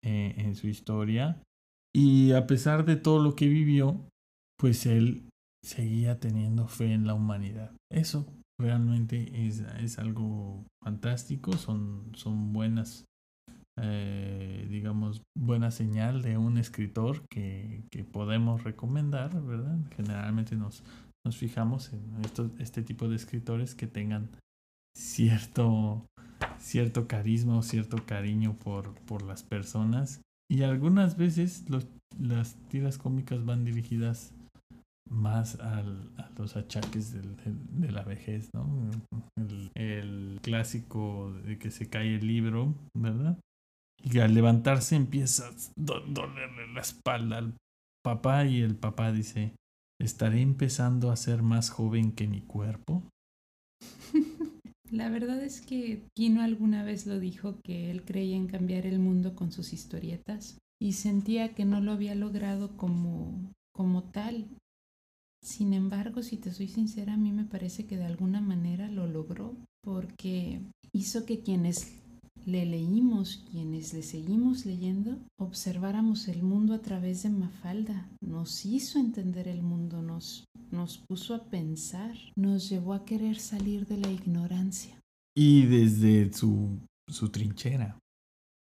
eh, 0.03 0.33
en 0.37 0.55
su 0.55 0.67
historia, 0.67 1.41
y 1.93 2.31
a 2.33 2.47
pesar 2.47 2.85
de 2.85 2.95
todo 2.95 3.21
lo 3.21 3.35
que 3.35 3.47
vivió, 3.47 3.99
pues 4.57 4.85
él 4.85 5.23
seguía 5.63 6.19
teniendo 6.19 6.67
fe 6.67 6.93
en 6.93 7.07
la 7.07 7.13
humanidad. 7.13 7.71
Eso 7.91 8.25
realmente 8.59 9.47
es, 9.47 9.59
es 9.81 9.99
algo 9.99 10.63
fantástico, 10.83 11.53
son, 11.53 12.11
son 12.13 12.53
buenas, 12.53 13.05
eh, 13.81 14.67
digamos, 14.69 15.23
buena 15.37 15.71
señal 15.71 16.21
de 16.21 16.37
un 16.37 16.57
escritor 16.57 17.23
que, 17.29 17.83
que, 17.91 18.03
podemos 18.03 18.63
recomendar, 18.63 19.41
¿verdad? 19.41 19.77
Generalmente 19.95 20.55
nos, 20.55 20.83
nos 21.25 21.37
fijamos 21.37 21.91
en 21.93 22.03
este 22.59 22.83
tipo 22.83 23.07
de 23.07 23.15
escritores 23.15 23.75
que 23.75 23.87
tengan 23.87 24.29
cierto, 24.95 26.05
cierto 26.57 27.07
carisma 27.07 27.57
o 27.57 27.63
cierto 27.63 28.05
cariño 28.05 28.55
por, 28.55 28.93
por 29.01 29.21
las 29.21 29.43
personas. 29.43 30.21
Y 30.51 30.63
algunas 30.63 31.17
veces 31.17 31.69
los, 31.69 31.87
las 32.19 32.55
tiras 32.69 32.97
cómicas 32.97 33.45
van 33.45 33.65
dirigidas 33.65 34.33
más 35.09 35.59
al, 35.59 36.11
a 36.17 36.29
los 36.37 36.55
achaques 36.55 37.11
del, 37.11 37.35
de 37.71 37.91
la 37.91 38.03
vejez, 38.03 38.49
¿no? 38.53 38.91
El, 39.75 40.39
clásico 40.41 41.33
de 41.45 41.57
que 41.57 41.71
se 41.71 41.89
cae 41.89 42.15
el 42.15 42.27
libro, 42.27 42.73
¿verdad? 42.95 43.37
Y 44.03 44.19
al 44.19 44.33
levantarse 44.33 44.95
empieza 44.95 45.47
a 45.47 45.51
dolerle 45.75 46.73
la 46.73 46.81
espalda 46.81 47.37
al 47.39 47.53
papá 48.03 48.45
y 48.45 48.61
el 48.61 48.75
papá 48.75 49.11
dice, 49.11 49.53
¿estaré 49.99 50.41
empezando 50.41 51.11
a 51.11 51.17
ser 51.17 51.41
más 51.41 51.69
joven 51.69 52.13
que 52.13 52.27
mi 52.27 52.41
cuerpo? 52.41 53.03
La 54.91 55.09
verdad 55.09 55.43
es 55.43 55.61
que 55.61 56.07
Kino 56.15 56.41
alguna 56.41 56.83
vez 56.83 57.05
lo 57.05 57.19
dijo 57.19 57.59
que 57.63 57.91
él 57.91 58.03
creía 58.03 58.35
en 58.35 58.47
cambiar 58.47 58.87
el 58.87 58.97
mundo 58.97 59.35
con 59.35 59.51
sus 59.51 59.71
historietas 59.71 60.57
y 60.81 60.93
sentía 60.93 61.53
que 61.53 61.65
no 61.65 61.79
lo 61.79 61.91
había 61.91 62.15
logrado 62.15 62.75
como, 62.75 63.51
como 63.71 64.03
tal. 64.03 64.47
Sin 65.43 65.73
embargo, 65.73 66.23
si 66.23 66.37
te 66.37 66.51
soy 66.51 66.67
sincera, 66.67 67.13
a 67.13 67.17
mí 67.17 67.31
me 67.31 67.45
parece 67.45 67.85
que 67.85 67.97
de 67.97 68.05
alguna 68.05 68.41
manera 68.41 68.89
lo 68.89 69.05
logró 69.05 69.55
porque 69.83 70.61
hizo 70.91 71.25
que 71.25 71.41
quienes 71.41 71.98
le 72.49 72.65
leímos, 72.65 73.45
quienes 73.51 73.93
le 73.93 74.01
seguimos 74.01 74.65
leyendo, 74.65 75.17
observáramos 75.37 76.27
el 76.27 76.43
mundo 76.43 76.73
a 76.73 76.81
través 76.81 77.23
de 77.23 77.29
Mafalda. 77.29 78.09
Nos 78.21 78.65
hizo 78.65 78.99
entender 78.99 79.47
el 79.47 79.61
mundo, 79.61 80.01
nos, 80.01 80.45
nos 80.71 80.97
puso 80.97 81.35
a 81.35 81.45
pensar, 81.45 82.15
nos 82.35 82.69
llevó 82.69 82.93
a 82.93 83.05
querer 83.05 83.39
salir 83.39 83.85
de 83.85 83.97
la 83.97 84.11
ignorancia. 84.11 84.99
Y 85.35 85.65
desde 85.65 86.33
su, 86.33 86.79
su 87.07 87.29
trinchera. 87.29 87.97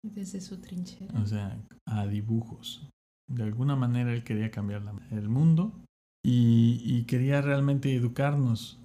Desde 0.03 0.40
su 0.40 0.61
trinchera. 0.61 1.21
O 1.21 1.27
sea, 1.27 1.61
a 1.87 2.07
dibujos. 2.07 2.88
De 3.29 3.43
alguna 3.43 3.77
manera 3.77 4.12
él 4.12 4.25
quería 4.25 4.51
cambiar 4.51 4.83
el 5.11 5.29
mundo 5.29 5.73
y, 6.23 7.05
quería 7.05 7.40
realmente 7.40 7.95
educarnos. 7.95 8.80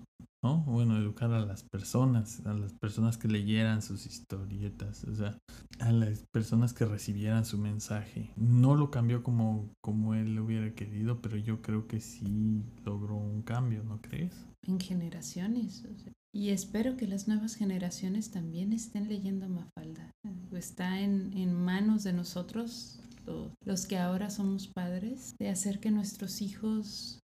¿No? 0.45 0.59
Bueno, 0.67 0.95
educar 0.95 1.31
a 1.33 1.43
las 1.43 1.63
personas, 1.63 2.45
a 2.45 2.53
las 2.53 2.71
personas 2.73 3.17
que 3.17 3.27
leyeran 3.27 3.81
sus 3.81 4.05
historietas, 4.05 5.03
o 5.05 5.15
sea, 5.15 5.39
a 5.79 5.91
las 5.91 6.23
personas 6.31 6.71
que 6.71 6.85
recibieran 6.85 7.45
su 7.45 7.57
mensaje. 7.57 8.29
No 8.35 8.75
lo 8.75 8.91
cambió 8.91 9.23
como, 9.23 9.71
como 9.81 10.13
él 10.13 10.35
lo 10.35 10.45
hubiera 10.45 10.75
querido, 10.75 11.19
pero 11.19 11.37
yo 11.37 11.63
creo 11.63 11.87
que 11.87 11.99
sí 11.99 12.61
logró 12.85 13.15
un 13.15 13.41
cambio, 13.41 13.83
¿no 13.83 13.99
crees? 14.03 14.45
En 14.67 14.79
generaciones. 14.79 15.83
y 16.31 16.49
espero 16.49 16.95
que 16.95 17.07
las 17.07 17.27
nuevas 17.27 17.55
generaciones 17.55 18.29
también 18.29 18.71
estén 18.71 19.09
leyendo 19.09 19.49
Mafalda. 19.49 20.11
Está 20.51 20.99
en, 20.99 21.35
en 21.35 21.55
manos 21.55 22.03
de 22.03 22.13
nosotros, 22.13 22.99
los 23.65 23.87
que 23.87 23.97
ahora 23.97 24.29
somos 24.29 24.67
padres, 24.67 25.33
de 25.39 25.49
hacer 25.49 25.79
que 25.79 25.89
nuestros 25.89 26.43
hijos 26.43 27.19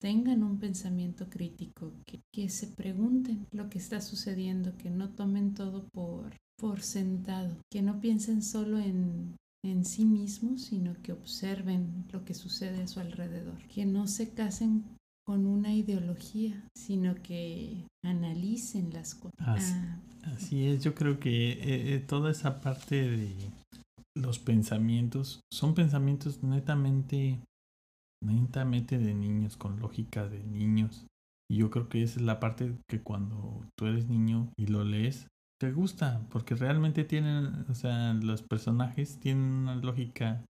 tengan 0.00 0.42
un 0.42 0.58
pensamiento 0.58 1.28
crítico, 1.28 1.92
que, 2.32 2.48
se 2.48 2.68
pregunten 2.68 3.46
lo 3.52 3.68
que 3.68 3.78
está 3.78 4.00
sucediendo, 4.00 4.76
que 4.76 4.90
no 4.90 5.10
tomen 5.10 5.54
todo 5.54 5.84
por, 5.92 6.36
por 6.56 6.82
sentado, 6.82 7.56
que 7.70 7.82
no 7.82 8.00
piensen 8.00 8.42
solo 8.42 8.78
en, 8.78 9.36
en 9.64 9.84
sí 9.84 10.04
mismos, 10.04 10.62
sino 10.62 10.94
que 11.02 11.12
observen 11.12 12.04
lo 12.12 12.24
que 12.24 12.34
sucede 12.34 12.82
a 12.82 12.88
su 12.88 13.00
alrededor, 13.00 13.58
que 13.68 13.84
no 13.86 14.06
se 14.06 14.30
casen 14.30 14.84
con 15.26 15.46
una 15.46 15.74
ideología, 15.74 16.64
sino 16.74 17.14
que 17.16 17.84
analicen 18.02 18.90
las 18.92 19.14
cosas. 19.14 19.34
Así, 20.22 20.64
ah, 20.64 20.72
es, 20.72 20.82
yo 20.82 20.94
creo 20.94 21.20
que 21.20 21.52
eh, 21.52 21.94
eh, 21.94 22.04
toda 22.06 22.30
esa 22.30 22.60
parte 22.60 22.96
de 22.96 23.36
los 24.14 24.38
pensamientos 24.38 25.40
son 25.52 25.74
pensamientos 25.74 26.42
netamente 26.42 27.38
netamente 28.22 28.98
de 28.98 29.14
niños, 29.14 29.56
con 29.56 29.80
lógica 29.80 30.28
de 30.28 30.42
niños. 30.44 31.06
Y 31.50 31.56
yo 31.56 31.70
creo 31.70 31.88
que 31.88 32.02
esa 32.02 32.20
es 32.20 32.26
la 32.26 32.40
parte 32.40 32.74
que 32.88 33.00
cuando 33.00 33.64
tú 33.78 33.86
eres 33.86 34.08
niño 34.08 34.52
y 34.58 34.66
lo 34.66 34.84
lees, 34.84 35.28
te 35.60 35.72
gusta, 35.72 36.20
porque 36.30 36.54
realmente 36.54 37.04
tienen, 37.04 37.64
o 37.68 37.74
sea, 37.74 38.12
los 38.14 38.42
personajes 38.42 39.18
tienen 39.18 39.44
una 39.44 39.76
lógica 39.76 40.44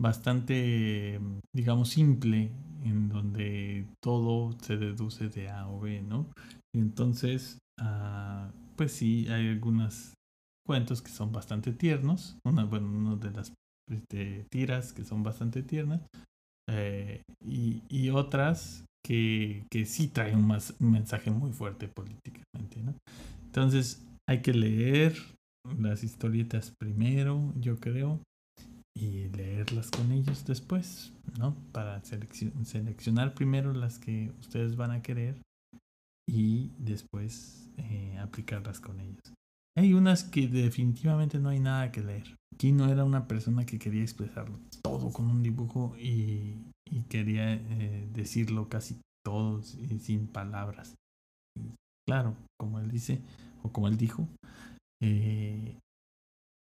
bastante, 0.00 1.20
digamos, 1.54 1.88
simple, 1.88 2.52
en 2.84 3.08
donde 3.08 3.86
todo 4.02 4.52
se 4.60 4.76
deduce 4.76 5.28
de 5.28 5.48
A 5.48 5.68
o 5.68 5.80
B, 5.80 6.02
¿no? 6.02 6.26
Y 6.74 6.80
entonces, 6.80 7.58
ah, 7.80 8.50
pues 8.76 8.92
sí, 8.92 9.26
hay 9.28 9.48
algunos 9.48 10.14
cuentos 10.66 11.02
que 11.02 11.10
son 11.10 11.32
bastante 11.32 11.72
tiernos, 11.72 12.36
una, 12.44 12.64
bueno, 12.64 12.88
una 12.88 13.16
de 13.16 13.30
las 13.30 13.52
este, 13.90 14.46
tiras 14.50 14.92
que 14.92 15.04
son 15.04 15.22
bastante 15.22 15.62
tiernas, 15.62 16.02
eh, 16.70 17.22
y, 17.46 18.10
otras 18.10 18.84
que, 19.04 19.64
que 19.70 19.84
sí 19.84 20.08
traen 20.08 20.36
un, 20.38 20.58
mensaje 20.78 21.30
muy 21.30 21.52
fuerte 21.52 21.88
políticamente. 21.88 22.82
¿no? 22.82 22.94
Entonces 23.44 24.04
hay 24.28 24.40
que 24.40 24.54
leer 24.54 25.14
las 25.78 26.04
historietas 26.04 26.72
primero, 26.78 27.52
yo 27.56 27.76
creo, 27.76 28.20
y 28.96 29.28
leerlas 29.28 29.90
con 29.90 30.12
ellos 30.12 30.44
después, 30.44 31.12
¿no? 31.38 31.56
Para 31.72 32.00
seleccionar 32.04 33.34
primero 33.34 33.72
las 33.72 33.98
que 33.98 34.32
ustedes 34.40 34.76
van 34.76 34.92
a 34.92 35.02
querer 35.02 35.40
y 36.28 36.70
después 36.78 37.68
eh, 37.76 38.16
aplicarlas 38.20 38.80
con 38.80 39.00
ellos. 39.00 39.34
Hay 39.76 39.92
unas 39.94 40.22
que 40.22 40.46
definitivamente 40.46 41.38
no 41.38 41.48
hay 41.48 41.58
nada 41.58 41.90
que 41.90 42.02
leer. 42.02 42.36
No 42.72 42.90
era 42.90 43.04
una 43.04 43.28
persona 43.28 43.66
que 43.66 43.78
quería 43.78 44.02
expresarlo 44.02 44.58
todo 44.82 45.10
con 45.10 45.30
un 45.30 45.42
dibujo 45.42 45.94
y, 45.98 46.56
quería 47.08 47.54
eh, 47.54 48.08
decirlo 48.12 48.68
casi 48.68 49.00
todo 49.24 49.62
sin 49.62 50.26
palabras. 50.28 50.94
claro, 52.08 52.36
como 52.58 52.78
él 52.78 52.90
dice, 52.90 53.20
o 53.62 53.72
como 53.72 53.88
él 53.88 53.96
dijo, 53.96 54.28
eh, 55.02 55.76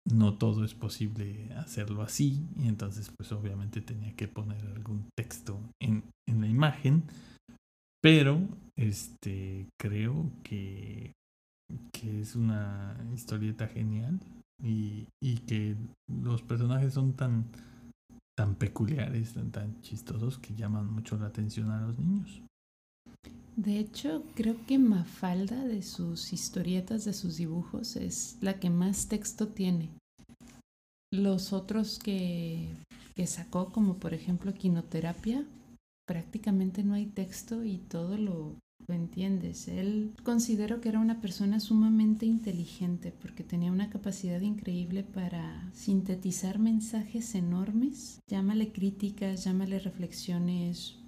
no 0.09 0.39
todo 0.39 0.65
es 0.65 0.75
posible 0.75 1.53
hacerlo 1.55 2.03
así, 2.03 2.47
y 2.57 2.69
entonces 2.69 3.11
pues 3.17 3.33
obviamente 3.33 3.81
tenía 3.81 4.15
que 4.15 4.29
poner 4.29 4.65
algún 4.67 5.09
texto 5.17 5.59
en, 5.81 6.05
en 6.29 6.41
la 6.41 6.47
imagen, 6.47 7.05
pero 8.03 8.41
este 8.77 9.67
creo 9.81 10.31
que, 10.45 11.13
que 11.93 12.21
es 12.21 12.37
una 12.37 12.97
historieta 13.15 13.67
genial 13.67 14.21
y, 14.63 15.09
y 15.21 15.39
que 15.39 15.77
los 16.09 16.43
personajes 16.43 16.95
son 16.95 17.15
tan 17.15 17.47
tan 18.37 18.57
peculiares, 18.57 19.35
tan, 19.35 19.51
tan 19.51 19.81
chistosos 19.81 20.39
que 20.39 20.55
llaman 20.55 20.93
mucho 20.93 21.17
la 21.17 21.27
atención 21.27 21.71
a 21.71 21.81
los 21.81 21.99
niños. 21.99 22.43
De 23.57 23.79
hecho, 23.79 24.25
creo 24.35 24.57
que 24.67 24.79
Mafalda 24.79 25.65
de 25.65 25.83
sus 25.83 26.33
historietas, 26.33 27.05
de 27.05 27.13
sus 27.13 27.37
dibujos, 27.37 27.95
es 27.95 28.37
la 28.41 28.59
que 28.59 28.71
más 28.71 29.07
texto 29.07 29.49
tiene. 29.49 29.91
Los 31.13 31.53
otros 31.53 32.01
que, 32.01 32.69
que 33.15 33.29
sacó, 33.29 33.71
como 33.71 33.99
por 33.99 34.13
ejemplo 34.13 34.53
Quinoterapia, 34.53 35.47
prácticamente 36.07 36.83
no 36.83 36.95
hay 36.95 37.07
texto 37.07 37.63
y 37.63 37.79
todo 37.79 38.19
lo, 38.19 38.57
lo 38.87 38.95
entiendes. 38.95 39.69
Él 39.69 40.13
considero 40.23 40.81
que 40.81 40.89
era 40.89 41.01
una 41.01 41.21
persona 41.21 41.61
sumamente 41.61 42.27
inteligente 42.27 43.13
porque 43.13 43.45
tenía 43.45 43.73
una 43.73 43.91
capacidad 43.91 44.41
increíble 44.41 45.03
para 45.03 45.71
sintetizar 45.73 46.59
mensajes 46.59 47.35
enormes. 47.35 48.21
Llámale 48.29 48.73
críticas, 48.73 49.45
llámale 49.45 49.79
reflexiones, 49.79 50.99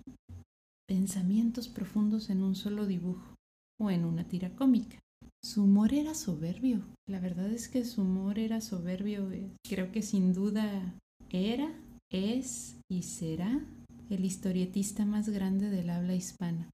pensamientos 0.87 1.69
profundos 1.69 2.31
en 2.31 2.43
un 2.43 2.55
solo 2.55 2.87
dibujo 2.87 3.35
o 3.81 3.91
en 3.91 4.05
una 4.05 4.25
tira 4.25 4.51
cómica. 4.55 4.99
Su 5.43 5.65
humor 5.65 5.93
era 5.93 6.15
soberbio. 6.15 6.83
La 7.09 7.21
verdad 7.21 7.51
es 7.53 7.69
que 7.69 7.85
su 7.85 8.03
humor 8.03 8.39
era 8.39 8.61
soberbio. 8.61 9.29
Creo 9.69 9.93
que 9.93 10.03
sin 10.03 10.33
duda 10.33 10.95
era, 11.31 11.73
es 12.11 12.77
y 12.89 13.03
será 13.03 13.65
el 14.11 14.25
historietista 14.25 15.05
más 15.05 15.29
grande 15.29 15.71
del 15.71 15.91
habla 15.91 16.15
hispana. 16.15 16.71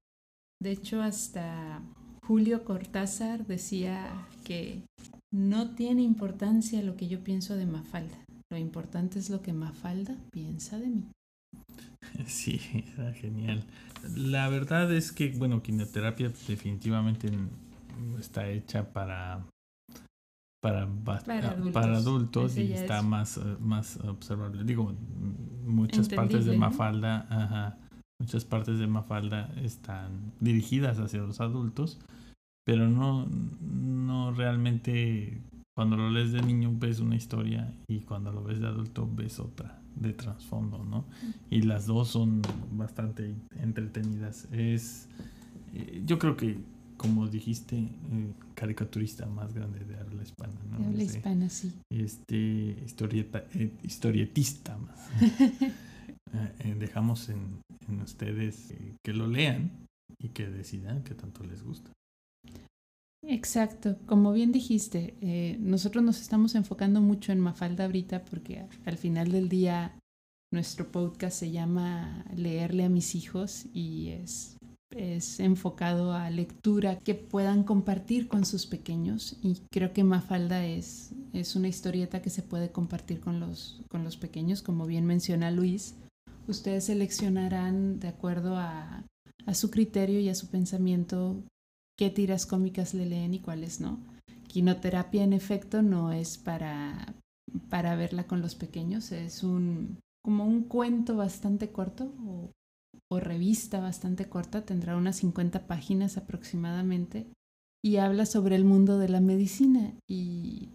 De 0.63 0.71
hecho, 0.71 1.01
hasta 1.01 1.81
Julio 2.25 2.63
Cortázar 2.63 3.45
decía 3.45 4.09
que 4.45 4.81
no 5.29 5.75
tiene 5.75 6.03
importancia 6.03 6.81
lo 6.81 6.95
que 6.95 7.09
yo 7.09 7.21
pienso 7.21 7.57
de 7.57 7.65
Mafalda. 7.65 8.17
Lo 8.49 8.57
importante 8.57 9.19
es 9.19 9.29
lo 9.29 9.41
que 9.41 9.51
Mafalda 9.51 10.15
piensa 10.31 10.79
de 10.79 10.87
mí. 10.87 11.03
Sí, 12.27 12.61
era 12.93 13.11
genial. 13.13 13.65
La 14.15 14.47
verdad 14.47 14.93
es 14.93 15.11
que, 15.11 15.31
bueno, 15.31 15.61
quimioterapia 15.61 16.31
definitivamente 16.47 17.29
está 18.19 18.47
hecha 18.47 18.93
para 18.93 19.45
para, 20.61 20.87
para 21.73 21.97
adultos, 21.97 22.55
y 22.55 22.71
está 22.71 23.01
más, 23.01 23.37
más 23.59 23.97
observable. 23.97 24.63
Digo, 24.63 24.95
muchas 25.65 26.07
partes 26.07 26.45
de 26.45 26.57
Mafalda, 26.57 27.27
ajá, 27.29 27.77
Muchas 28.19 28.45
partes 28.45 28.79
de 28.79 28.87
Mafalda 28.87 29.53
están 29.61 30.31
dirigidas 30.39 30.99
hacia 30.99 31.21
los 31.21 31.41
adultos, 31.41 31.99
pero 32.65 32.87
no, 32.87 33.27
no 33.61 34.31
realmente 34.31 35.41
cuando 35.75 35.97
lo 35.97 36.09
lees 36.09 36.31
de 36.31 36.41
niño 36.41 36.71
ves 36.75 36.99
una 36.99 37.15
historia 37.15 37.73
y 37.87 38.01
cuando 38.01 38.31
lo 38.31 38.43
ves 38.43 38.59
de 38.59 38.67
adulto 38.67 39.09
ves 39.11 39.39
otra 39.39 39.81
de 39.95 40.13
trasfondo, 40.13 40.83
¿no? 40.83 41.05
Y 41.49 41.61
las 41.63 41.85
dos 41.85 42.09
son 42.09 42.41
bastante 42.71 43.35
entretenidas. 43.59 44.47
Es, 44.51 45.07
eh, 45.73 46.01
yo 46.05 46.19
creo 46.19 46.37
que, 46.37 46.57
como 46.97 47.27
dijiste, 47.27 47.77
eh, 47.77 48.33
caricaturista 48.55 49.25
más 49.25 49.53
grande 49.53 49.79
de 49.79 49.97
habla 49.97 50.23
hispana, 50.23 50.53
¿no? 50.71 50.79
De 50.79 50.85
habla 50.85 51.03
hispana, 51.03 51.49
sí. 51.49 51.73
Este, 51.89 52.83
historieta, 52.85 53.45
eh, 53.53 53.71
historietista 53.83 54.77
más. 54.77 55.09
dejamos 56.77 57.29
en, 57.29 57.61
en 57.87 58.01
ustedes 58.01 58.71
eh, 58.71 58.95
que 59.03 59.13
lo 59.13 59.27
lean 59.27 59.71
y 60.19 60.29
que 60.29 60.47
decidan 60.47 61.03
qué 61.03 61.13
tanto 61.13 61.43
les 61.43 61.63
gusta. 61.63 61.91
Exacto, 63.25 63.97
como 64.05 64.33
bien 64.33 64.51
dijiste, 64.51 65.15
eh, 65.21 65.57
nosotros 65.59 66.03
nos 66.03 66.19
estamos 66.19 66.55
enfocando 66.55 66.99
mucho 66.99 67.31
en 67.31 67.39
Mafalda 67.39 67.85
ahorita 67.85 68.25
porque 68.25 68.65
al 68.85 68.97
final 68.97 69.31
del 69.31 69.47
día 69.47 69.97
nuestro 70.51 70.91
podcast 70.91 71.39
se 71.39 71.51
llama 71.51 72.25
Leerle 72.35 72.83
a 72.83 72.89
mis 72.89 73.15
hijos 73.15 73.65
y 73.73 74.09
es, 74.09 74.57
es 74.91 75.39
enfocado 75.39 76.11
a 76.11 76.29
lectura 76.29 76.99
que 76.99 77.15
puedan 77.15 77.63
compartir 77.63 78.27
con 78.27 78.45
sus 78.45 78.65
pequeños 78.65 79.37
y 79.41 79.61
creo 79.71 79.93
que 79.93 80.03
Mafalda 80.03 80.65
es, 80.65 81.13
es 81.31 81.55
una 81.55 81.69
historieta 81.69 82.21
que 82.21 82.29
se 82.29 82.43
puede 82.43 82.71
compartir 82.71 83.21
con 83.21 83.39
los, 83.39 83.81
con 83.89 84.03
los 84.03 84.17
pequeños, 84.17 84.61
como 84.61 84.85
bien 84.85 85.05
menciona 85.05 85.49
Luis 85.49 85.95
ustedes 86.47 86.85
seleccionarán 86.85 87.99
de 87.99 88.07
acuerdo 88.07 88.57
a, 88.57 89.03
su 89.53 89.69
criterio 89.69 90.19
y 90.19 90.29
a 90.29 90.35
su 90.35 90.47
pensamiento 90.47 91.43
qué 91.97 92.09
tiras 92.09 92.45
cómicas 92.45 92.93
le 92.93 93.05
leen 93.05 93.33
y 93.33 93.39
cuáles 93.39 93.81
no. 93.81 93.99
Quinoterapia 94.47 95.23
en 95.23 95.33
efecto 95.33 95.81
no 95.81 96.11
es 96.11 96.37
para, 96.37 97.13
para 97.69 97.95
verla 97.95 98.25
con 98.25 98.41
los 98.41 98.55
pequeños, 98.55 99.11
es 99.11 99.43
un 99.43 99.97
como 100.23 100.45
un 100.45 100.63
cuento 100.63 101.17
bastante 101.17 101.71
corto 101.71 102.13
o, 102.25 102.51
o 103.11 103.19
revista 103.19 103.79
bastante 103.81 104.29
corta, 104.29 104.61
tendrá 104.61 104.95
unas 104.95 105.17
50 105.17 105.67
páginas 105.67 106.15
aproximadamente, 106.15 107.27
y 107.85 107.97
habla 107.97 108.25
sobre 108.25 108.55
el 108.55 108.63
mundo 108.63 108.97
de 108.97 109.09
la 109.09 109.19
medicina 109.19 109.93
y 110.09 110.69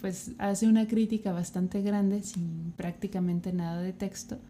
pues 0.00 0.32
hace 0.38 0.66
una 0.66 0.88
crítica 0.88 1.32
bastante 1.32 1.80
grande 1.80 2.24
sin 2.24 2.72
prácticamente 2.76 3.52
nada 3.52 3.80
de 3.80 3.92
texto. 3.92 4.40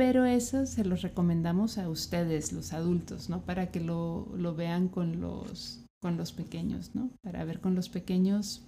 Pero 0.00 0.24
eso 0.24 0.64
se 0.64 0.82
los 0.82 1.02
recomendamos 1.02 1.76
a 1.76 1.90
ustedes, 1.90 2.54
los 2.54 2.72
adultos, 2.72 3.28
¿no? 3.28 3.42
Para 3.42 3.70
que 3.70 3.80
lo, 3.80 4.26
lo 4.34 4.54
vean 4.54 4.88
con 4.88 5.20
los, 5.20 5.80
con 6.00 6.16
los 6.16 6.32
pequeños, 6.32 6.92
¿no? 6.94 7.10
Para 7.22 7.44
ver 7.44 7.60
con 7.60 7.74
los 7.74 7.90
pequeños 7.90 8.62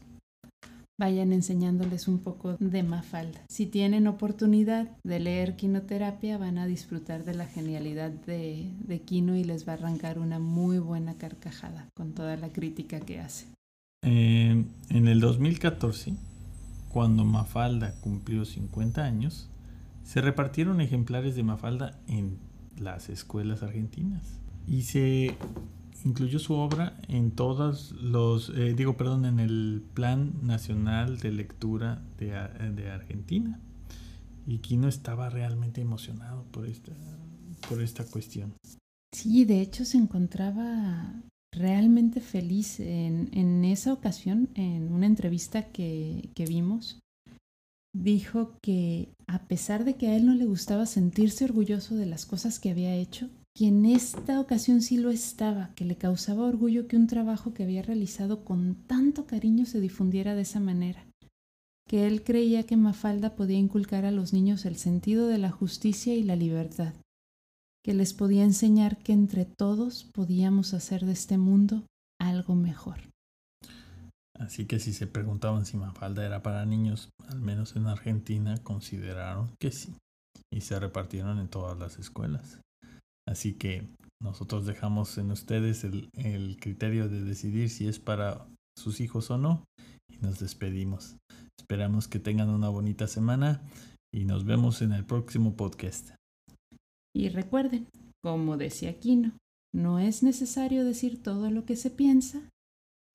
vayan 1.01 1.33
enseñándoles 1.33 2.07
un 2.07 2.19
poco 2.19 2.59
de 2.61 2.83
Mafalda. 2.83 3.41
Si 3.49 3.65
tienen 3.65 4.09
oportunidad 4.09 4.91
de 5.05 5.21
leer 5.21 5.57
quinoterapia, 5.57 6.37
van 6.37 6.59
a 6.59 6.67
disfrutar 6.67 7.25
de 7.25 7.35
la 7.35 7.47
genialidad 7.47 8.11
de, 8.11 9.01
Quino 9.07 9.35
y 9.35 9.43
les 9.43 9.67
va 9.67 9.73
a 9.73 9.77
arrancar 9.77 10.19
una 10.19 10.39
muy 10.39 10.81
buena 10.81 11.15
carcajada 11.15 11.89
con 11.97 12.13
toda 12.13 12.37
la 12.37 12.51
crítica 12.51 13.01
que 13.01 13.21
hace. 13.21 13.47
Eh, 14.05 14.67
en 14.91 15.09
el 15.09 15.21
2014, 15.21 16.13
cuando 16.91 17.25
Mafalda 17.25 17.95
cumplió 18.03 18.45
50 18.45 19.03
años, 19.03 19.49
se 20.05 20.21
repartieron 20.21 20.81
ejemplares 20.81 21.35
de 21.37 21.43
Mafalda 21.43 22.01
en 22.07 22.39
las 22.79 23.09
escuelas 23.09 23.63
argentinas 23.63 24.41
y 24.67 24.83
se 24.83 25.37
incluyó 26.05 26.39
su 26.39 26.55
obra 26.55 26.99
en 27.09 27.31
todos 27.31 27.93
los, 27.93 28.51
eh, 28.51 28.75
digo, 28.75 28.97
perdón, 28.97 29.25
en 29.25 29.41
el 29.41 29.83
Plan 29.95 30.35
Nacional 30.43 31.19
de 31.19 31.33
Lectura 31.33 32.03
de, 32.19 32.35
Argentina. 32.91 33.61
Y 34.47 34.59
Quino 34.59 34.89
estaba 34.89 35.31
realmente 35.31 35.81
emocionado 35.81 36.45
por 36.51 36.67
esta, 36.67 36.93
por 37.69 37.81
esta 37.81 38.05
cuestión. 38.05 38.55
Sí, 39.15 39.45
de 39.45 39.61
hecho 39.61 39.85
se 39.85 39.99
encontraba 39.99 41.15
realmente 41.53 42.21
feliz 42.21 42.81
en, 42.81 43.29
en 43.33 43.65
esa 43.65 43.93
ocasión, 43.93 44.49
en 44.55 44.93
una 44.93 45.07
entrevista 45.07 45.69
que, 45.69 46.31
que 46.35 46.47
vimos. 46.47 47.02
Dijo 47.95 48.57
que 48.63 49.13
a 49.27 49.47
pesar 49.47 49.85
de 49.85 49.95
que 49.95 50.09
a 50.09 50.17
él 50.17 50.27
no 50.27 50.35
le 50.35 50.47
gustaba 50.47 50.87
sentirse 50.87 51.45
orgulloso 51.45 51.95
de 51.95 52.07
las 52.07 52.25
cosas 52.25 52.59
que 52.59 52.71
había 52.71 52.95
hecho, 52.95 53.29
que 53.55 53.67
en 53.67 53.85
esta 53.85 54.41
ocasión 54.41 54.81
sí 54.81 54.97
lo 54.97 55.11
estaba, 55.11 55.75
que 55.75 55.85
le 55.85 55.97
causaba 55.97 56.47
orgullo 56.47 56.89
que 56.89 56.97
un 56.97 57.07
trabajo 57.07 57.53
que 57.53 57.63
había 57.63 57.83
realizado 57.83 58.45
con 58.45 58.77
tanto 58.87 59.27
cariño 59.27 59.67
se 59.67 59.81
difundiera 59.81 60.35
de 60.35 60.43
esa 60.43 60.59
manera, 60.59 61.05
que 61.87 62.07
él 62.07 62.25
creía 62.25 62.65
que 62.65 62.79
Mafalda 62.79 63.37
podía 63.37 63.59
inculcar 63.59 64.07
a 64.07 64.11
los 64.11 64.33
niños 64.33 64.65
el 64.65 64.77
sentido 64.77 65.27
de 65.27 65.37
la 65.37 65.51
justicia 65.51 66.15
y 66.15 66.23
la 66.23 66.37
libertad, 66.37 66.95
que 67.85 67.93
les 67.93 68.15
podía 68.15 68.45
enseñar 68.45 68.97
que 68.97 69.13
entre 69.13 69.45
todos 69.45 70.05
podíamos 70.05 70.73
hacer 70.73 71.05
de 71.05 71.13
este 71.13 71.37
mundo 71.37 71.85
algo 72.19 72.55
mejor. 72.55 73.12
Así 74.43 74.67
que 74.67 74.81
si 74.81 74.93
se 74.93 75.07
preguntaban 75.07 75.65
si 75.65 75.77
Mafalda 75.77 76.27
era 76.27 76.43
para 76.43 76.67
niños, 76.67 77.11
al 77.29 77.41
menos 77.41 77.77
en 77.77 77.87
Argentina 77.87 78.57
consideraron 78.65 79.55
que 79.61 79.71
sí, 79.71 79.95
y 80.53 80.63
se 80.63 80.81
repartieron 80.81 81.39
en 81.39 81.49
todas 81.49 81.79
las 81.79 82.01
escuelas. 82.01 82.61
Así 83.27 83.55
que 83.55 83.87
nosotros 84.21 84.67
dejamos 84.67 85.17
en 85.17 85.31
ustedes 85.31 85.85
el, 85.85 86.09
el 86.15 86.57
criterio 86.59 87.09
de 87.09 87.23
decidir 87.23 87.71
si 87.71 87.87
es 87.87 88.01
para 88.01 88.45
sus 88.77 89.01
hijos 89.01 89.31
o 89.31 89.39
no 89.39 89.63
y 90.11 90.19
nos 90.19 90.41
despedimos. 90.41 91.17
Esperamos 91.57 92.09
que 92.09 92.19
tengan 92.19 92.51
una 92.51 92.69
bonita 92.69 93.07
semana 93.07 93.63
y 94.13 94.25
nos 94.25 94.45
vemos 94.45 94.83
en 94.83 94.93
el 94.93 95.05
próximo 95.05 95.55
podcast. 95.55 96.11
Y 97.15 97.29
recuerden, 97.29 97.87
como 98.25 98.57
decía 98.57 98.91
Aquino, 98.91 99.37
no 99.73 100.01
es 100.01 100.25
necesario 100.25 100.85
decir 100.85 101.23
todo 101.23 101.49
lo 101.51 101.65
que 101.65 101.77
se 101.77 101.91
piensa, 101.91 102.43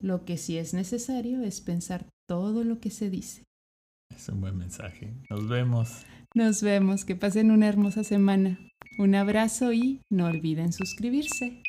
lo 0.02 0.26
que 0.26 0.38
sí 0.38 0.58
es 0.58 0.74
necesario 0.74 1.42
es 1.42 1.62
pensar 1.62 2.08
todo 2.28 2.64
lo 2.64 2.80
que 2.80 2.92
se 2.92 3.10
dice. 3.10 3.44
Es 4.16 4.30
un 4.30 4.42
buen 4.42 4.58
mensaje. 4.58 5.14
Nos 5.30 5.48
vemos. 5.48 6.06
Nos 6.36 6.62
vemos. 6.62 7.06
Que 7.06 7.16
pasen 7.16 7.52
una 7.52 7.68
hermosa 7.68 8.04
semana. 8.04 8.60
Un 9.00 9.16
abrazo 9.16 9.74
y 9.74 10.02
no 10.10 10.26
olviden 10.28 10.74
suscribirse. 10.74 11.62